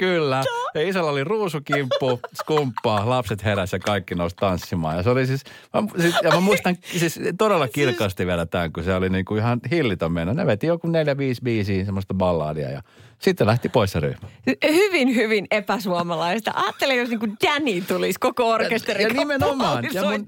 Kyllä. 0.01 0.43
Ja 0.73 0.89
isällä 0.89 1.09
oli 1.09 1.23
ruusukimppu, 1.23 2.19
skumppaa, 2.41 3.09
lapset 3.09 3.43
heräsi 3.43 3.75
ja 3.75 3.79
kaikki 3.79 4.15
nousi 4.15 4.35
tanssimaan. 4.35 4.97
Ja 4.97 5.03
se 5.03 5.09
oli 5.09 5.27
siis, 5.27 5.43
mä, 5.73 5.83
siis 6.01 6.15
ja 6.23 6.31
mä 6.31 6.39
muistan 6.39 6.77
siis 6.97 7.19
todella 7.37 7.67
kirkkaasti 7.67 8.25
vielä 8.25 8.45
tämän, 8.45 8.73
kun 8.73 8.83
se 8.83 8.95
oli 8.95 9.09
niin 9.09 9.25
kuin 9.25 9.39
ihan 9.39 9.59
hillitön 9.71 10.11
mennä. 10.11 10.33
Ne 10.33 10.45
veti 10.45 10.67
joku 10.67 10.87
neljä, 10.87 11.17
viisi 11.17 11.41
biisiä, 11.41 11.85
semmoista 11.85 12.13
balladia 12.13 12.69
ja 12.69 12.81
sitten 13.21 13.47
lähti 13.47 13.69
pois 13.69 13.91
se 13.91 13.99
ryhmä. 13.99 14.27
Hy- 14.49 14.73
Hyvin, 14.73 15.15
hyvin 15.15 15.47
epäsuomalaista. 15.51 16.51
Ajattelin, 16.55 16.97
jos 16.97 17.09
niinku 17.09 17.27
Danny 17.43 17.81
tulisi 17.81 18.19
koko 18.19 18.49
orkesteri. 18.49 19.03
Ja 19.03 19.09
nimenomaan. 19.09 19.83
Ja 19.93 20.03
mun, 20.03 20.25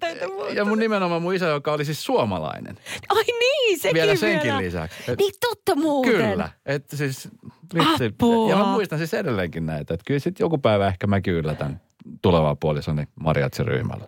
ja 0.56 0.65
mun 0.65 0.79
nimenomaan 0.79 1.21
mun 1.21 1.34
isä, 1.34 1.45
joka 1.45 1.73
oli 1.73 1.86
siis 1.86 2.03
suomalainen. 2.06 2.77
Ai 3.10 3.23
niin, 3.39 3.79
sekin 3.79 3.93
Vielä 3.93 4.15
senkin 4.15 4.58
lisäksi. 4.58 5.12
Et- 5.12 5.19
Niin 5.19 5.34
totta 5.39 5.75
muuten. 5.75 6.13
Kyllä. 6.32 6.49
Että 6.65 6.97
siis, 6.97 7.29
vitsi. 7.73 8.06
Apua. 8.06 8.49
Ja 8.49 8.56
mä 8.58 8.65
muistan 8.65 8.97
siis 8.99 9.13
edelleenkin 9.13 9.65
näitä. 9.65 9.93
Että 9.93 10.03
kyllä 10.08 10.19
sitten 10.19 10.43
joku 10.45 10.58
päivä 10.58 10.88
ehkä 10.88 11.08
mä 11.08 11.21
yllätän 11.27 11.82
tulevaa 12.21 12.56
puolisoni 12.56 13.08
Mariatsi-ryhmällä. 13.19 14.06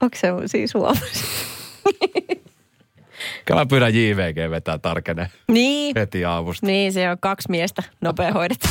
Onko 0.00 0.16
se 0.20 0.28
siis 0.46 0.70
Suomessa? 0.70 1.24
Kyllä 3.46 3.60
mä 3.60 3.66
pyydän 3.66 3.94
JVG 3.94 4.50
vetää 4.50 4.78
tarkene 4.78 5.30
niin. 5.48 5.96
heti 5.98 6.24
aamusta. 6.24 6.66
Niin, 6.66 6.92
se 6.92 7.10
on 7.10 7.16
kaksi 7.20 7.50
miestä 7.50 7.82
nopea 8.00 8.32
hoidettu. 8.32 8.68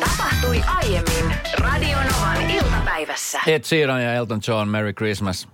Tapahtui 0.00 0.60
aiemmin 0.66 1.36
Radionovan 1.58 2.50
iltapäivässä. 2.50 3.40
Ed 3.46 3.64
Sheeran 3.64 4.02
ja 4.02 4.14
Elton 4.14 4.40
John, 4.48 4.68
Merry 4.68 4.92
Christmas. 4.92 5.48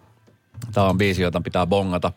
Tämä 0.73 0.87
on 0.87 0.99
biisi, 0.99 1.23
jota 1.23 1.41
pitää 1.41 1.67
bongata. 1.67 2.13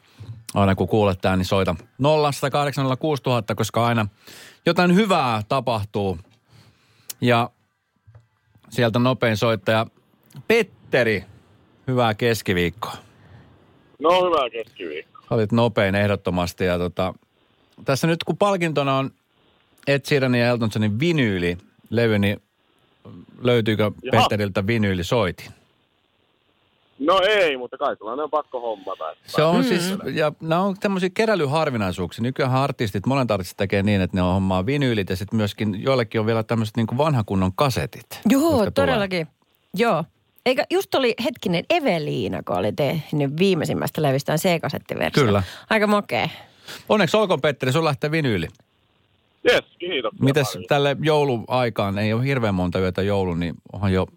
Aina 0.54 0.76
kun 0.76 0.88
kuulet 0.88 1.22
tämän, 1.22 1.40
niin 1.40 1.46
soita 1.46 1.76
0806000, 1.82 3.56
koska 3.56 3.86
aina 3.86 4.08
jotain 4.66 4.96
hyvää 4.96 5.42
tapahtuu. 5.50 6.20
Ja 7.22 7.50
sieltä 8.70 9.00
nopein 9.00 9.38
soittaja 9.38 9.86
Petteri. 10.48 11.24
Hyvää 11.88 12.14
keskiviikkoa. 12.14 13.13
No 14.04 14.26
hyvää 14.26 14.50
keskiviikkoa. 14.50 15.22
Sä 15.30 15.36
olit 15.36 15.52
nopein 15.52 15.96
ehdottomasti. 15.96 16.64
Ja 16.64 16.78
tota, 16.78 17.14
tässä 17.86 18.08
nyt 18.08 18.24
kun 18.24 18.38
palkintona 18.38 18.98
on 18.98 19.12
Ed 19.88 20.02
Sheeranin 20.06 20.42
ja 20.42 20.48
Elton 20.48 20.70
Johnin 20.76 21.00
vinyyli-levy, 21.00 22.20
niin 22.20 22.42
löytyykö 23.42 23.92
Jaha. 24.04 24.22
Petteriltä 24.22 24.68
vinyylisoitin? 24.68 25.52
No 27.00 27.22
ei, 27.28 27.58
mutta 27.58 27.78
kai 27.78 27.96
on 28.00 28.30
pakko 28.30 28.62
hommata. 28.62 29.12
että 29.12 29.24
Se 29.32 29.44
on 29.44 29.56
mm. 29.56 29.64
siis, 29.64 29.94
ja 30.14 30.32
nämä 30.42 30.62
on 30.62 30.76
tämmöisiä 30.80 31.10
keräilyharvinaisuuksia. 31.14 32.24
Nykyään 32.24 32.52
artistit, 32.52 33.06
monet 33.06 33.32
artistit 33.32 33.58
tekee 33.58 33.84
niin, 33.84 34.02
että 34.02 34.18
ne 34.18 34.22
on 34.22 34.34
hommaa 34.34 34.66
vinyylit 34.66 35.10
ja 35.10 35.16
sitten 35.16 35.38
myöskin 35.38 35.84
joillekin 35.84 36.22
on 36.22 36.28
vielä 36.28 36.44
tämmöiset 36.44 36.78
niin 36.78 36.98
vanhan 36.98 37.26
kunnon 37.26 37.52
kasetit. 37.56 38.06
Joo, 38.30 38.72
todellakin. 38.72 39.28
Joo. 39.74 40.04
Eikä 40.46 40.64
just 40.72 40.96
oli 40.96 41.14
hetkinen 41.24 41.64
Eveliina, 41.70 42.44
kun 42.44 42.58
oli 42.58 42.72
tehnyt 42.72 43.32
viimeisimmästä 43.40 44.02
levystään 44.02 44.40
C-kasettiversio. 44.40 45.24
Kyllä. 45.26 45.44
Aika 45.70 45.88
makea. 45.88 46.28
Tulee. 46.28 46.84
Onneksi 46.90 47.18
olkoon 47.18 47.42
Petteri, 47.42 47.72
sun 47.72 47.86
lähtee 47.86 48.12
vinyyli. 48.12 48.48
Jes, 49.44 49.64
kiitoksia 49.80 50.24
Mites 50.26 50.48
paljon. 50.54 50.68
tälle 50.68 50.98
jouluaikaan, 51.02 51.98
ei 51.98 52.14
ole 52.14 52.24
hirveän 52.26 52.56
monta 52.56 52.80
yötä 52.80 53.02
joulu, 53.02 53.34
niin 53.34 53.54
onhan 53.74 53.94
jo 53.94 54.08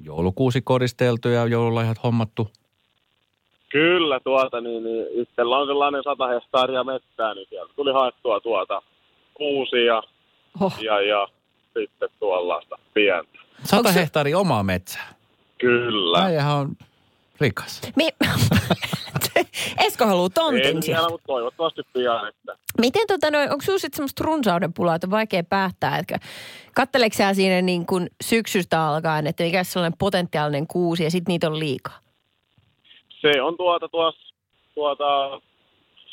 joulukuusi 0.00 0.60
koristeltu 0.62 1.28
ja 1.28 1.46
joululaihat 1.46 2.02
hommattu. 2.02 2.50
Kyllä 3.68 4.20
tuota, 4.20 4.60
niin, 4.60 4.84
niin 4.84 5.06
itsellä 5.22 5.58
on 5.58 5.66
sellainen 5.66 6.02
sata 6.04 6.26
hehtaaria 6.28 6.84
mettää, 6.84 7.34
niin 7.34 7.46
sieltä 7.48 7.72
tuli 7.76 7.92
haettua 7.92 8.40
tuota 8.40 8.82
kuusia 9.34 10.02
Oh. 10.60 10.74
ja, 10.80 11.00
ja 11.00 11.28
sitten 11.78 12.08
tuollaista 12.18 12.78
pientä. 12.94 13.38
Sata 13.64 13.92
se- 13.92 14.00
hehtaaria 14.00 14.38
omaa 14.38 14.62
metsää. 14.62 15.14
Kyllä. 15.58 16.18
Äijähän 16.24 16.56
on 16.56 16.76
rikas. 17.40 17.80
Mi- 17.96 18.08
Esko 19.86 20.06
haluaa 20.06 20.28
tontin 20.28 20.66
en 20.66 20.82
sieltä. 20.82 21.00
vielä, 21.00 21.10
mutta 21.10 21.26
toivottavasti 21.26 21.82
pian, 21.92 22.28
että 22.28 22.56
Miten 22.80 23.06
tota 23.06 23.30
noin, 23.30 23.50
onko 23.50 23.62
sinulla 23.62 23.78
sitten 23.78 23.96
semmoista 23.96 24.24
runsauden 24.24 24.72
pulaa, 24.72 24.94
että 24.94 25.06
on 25.06 25.10
vaikea 25.10 25.44
päättää, 25.44 25.98
että 25.98 26.18
katteleeko 26.74 27.16
sä 27.16 27.34
siinä 27.34 27.62
niin 27.62 27.86
kuin 27.86 28.10
syksystä 28.24 28.86
alkaen, 28.86 29.26
että 29.26 29.44
mikä 29.44 29.64
se 29.64 29.70
sellainen 29.70 29.98
potentiaalinen 29.98 30.66
kuusi 30.66 31.04
ja 31.04 31.10
sitten 31.10 31.32
niitä 31.32 31.46
on 31.46 31.58
liikaa? 31.58 31.98
se 33.20 33.42
on 33.42 33.56
tuota 33.56 33.88
tuossa 33.88 34.34
tuota, 34.74 35.40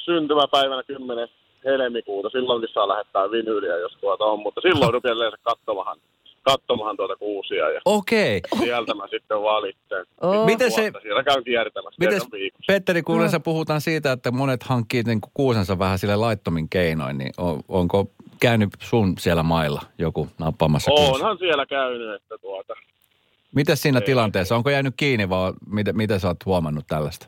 syntymäpäivänä 0.05 0.83
10. 0.83 1.27
helmikuuta. 1.65 2.29
Silloinkin 2.29 2.69
saa 2.73 2.87
lähettää 2.87 3.31
vinyyliä, 3.31 3.77
jos 3.77 3.91
tuota 4.01 4.25
on, 4.25 4.39
mutta 4.39 4.61
silloin 4.61 4.93
rupean 4.93 5.15
yleensä 5.17 5.37
katsomahan, 5.43 5.97
katsomahan 6.43 6.97
tuota 6.97 7.15
kuusia 7.15 7.69
ja 7.69 7.81
Okei. 7.85 8.41
sieltä 8.59 8.93
mä 8.93 9.07
sitten 9.09 9.41
valitsen. 9.43 10.05
Oh. 10.21 10.45
Miten 10.45 10.71
se- 10.71 10.91
Siellä 11.01 11.23
käyn 11.23 11.43
kiertämässä 11.43 12.05
Miten. 12.05 12.21
Petteri, 12.67 13.01
kun 13.03 13.15
yleensä 13.17 13.39
puhutaan 13.39 13.81
siitä, 13.81 14.11
että 14.11 14.31
monet 14.31 14.63
hankkii 14.63 15.03
niin 15.03 15.19
kuusensa 15.33 15.79
vähän 15.79 15.99
sille 15.99 16.15
laittomin 16.15 16.69
keinoin, 16.69 17.17
niin 17.17 17.31
on, 17.37 17.59
onko 17.67 18.05
käynyt 18.39 18.69
sun 18.79 19.13
siellä 19.19 19.43
mailla 19.43 19.81
joku 19.97 20.27
nappaamassa? 20.39 20.91
Onhan 20.91 21.37
siellä 21.37 21.65
käynyt, 21.65 22.15
että 22.15 22.37
tuota, 22.37 22.73
Miten 23.55 23.77
siinä 23.77 23.99
Ei. 23.99 24.05
tilanteessa? 24.05 24.55
Onko 24.55 24.69
jäänyt 24.69 24.93
kiinni 24.97 25.29
vai 25.29 25.53
miten, 25.71 25.97
miten 25.97 26.19
sä 26.19 26.27
oot 26.27 26.45
huomannut 26.45 26.87
tällaista? 26.87 27.27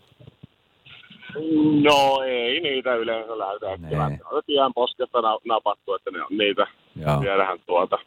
no 1.83 2.21
ei 2.25 2.59
niitä 2.59 2.95
yleensä 2.95 3.37
läytä. 3.39 3.65
Kyllä 3.89 4.09
ne 4.09 4.19
on 4.31 4.41
tien 4.45 4.73
poskesta 4.75 5.21
na- 5.21 5.37
napattu, 5.45 5.93
että 5.93 6.11
ne 6.11 6.21
on 6.23 6.37
niitä, 6.37 6.67
Joo, 6.95 7.19
tiedähän 7.21 7.59
tuota. 7.65 7.97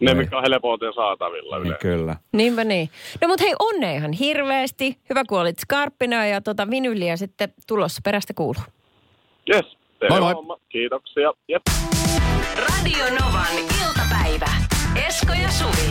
Ne, 0.00 0.10
Ei. 0.10 0.14
mitkä 0.14 0.36
on 0.36 0.42
helpoiten 0.50 0.92
saatavilla 0.94 1.56
niin 1.58 1.66
yleensä. 1.66 1.82
kyllä. 1.82 2.16
Niinpä 2.32 2.64
niin. 2.64 2.88
No 3.20 3.28
mutta 3.28 3.44
hei, 3.44 3.54
onnea 3.58 3.90
ihan 3.92 4.12
hirveästi. 4.12 4.98
Hyvä 5.10 5.22
kun 5.28 5.40
olit 5.40 5.58
skarppina 5.58 6.26
ja 6.26 6.40
tota 6.40 6.70
vinyliä 6.70 7.16
sitten 7.16 7.52
tulossa 7.66 8.00
perästä 8.04 8.34
kuuluu. 8.34 8.62
Se 9.52 10.08
Moi 10.10 10.20
moi. 10.20 10.32
homma. 10.32 10.56
Kiitoksia. 10.68 11.32
Jep. 11.48 11.62
Radio 12.56 13.04
Novan 13.20 13.56
iltapäivä. 13.58 14.50
Esko 15.08 15.32
ja 15.42 15.50
Suvi. 15.50 15.90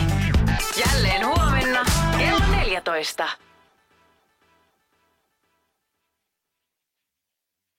Jälleen 0.86 1.26
huomenna 1.26 1.84
kello 2.18 2.56
14. 2.56 3.28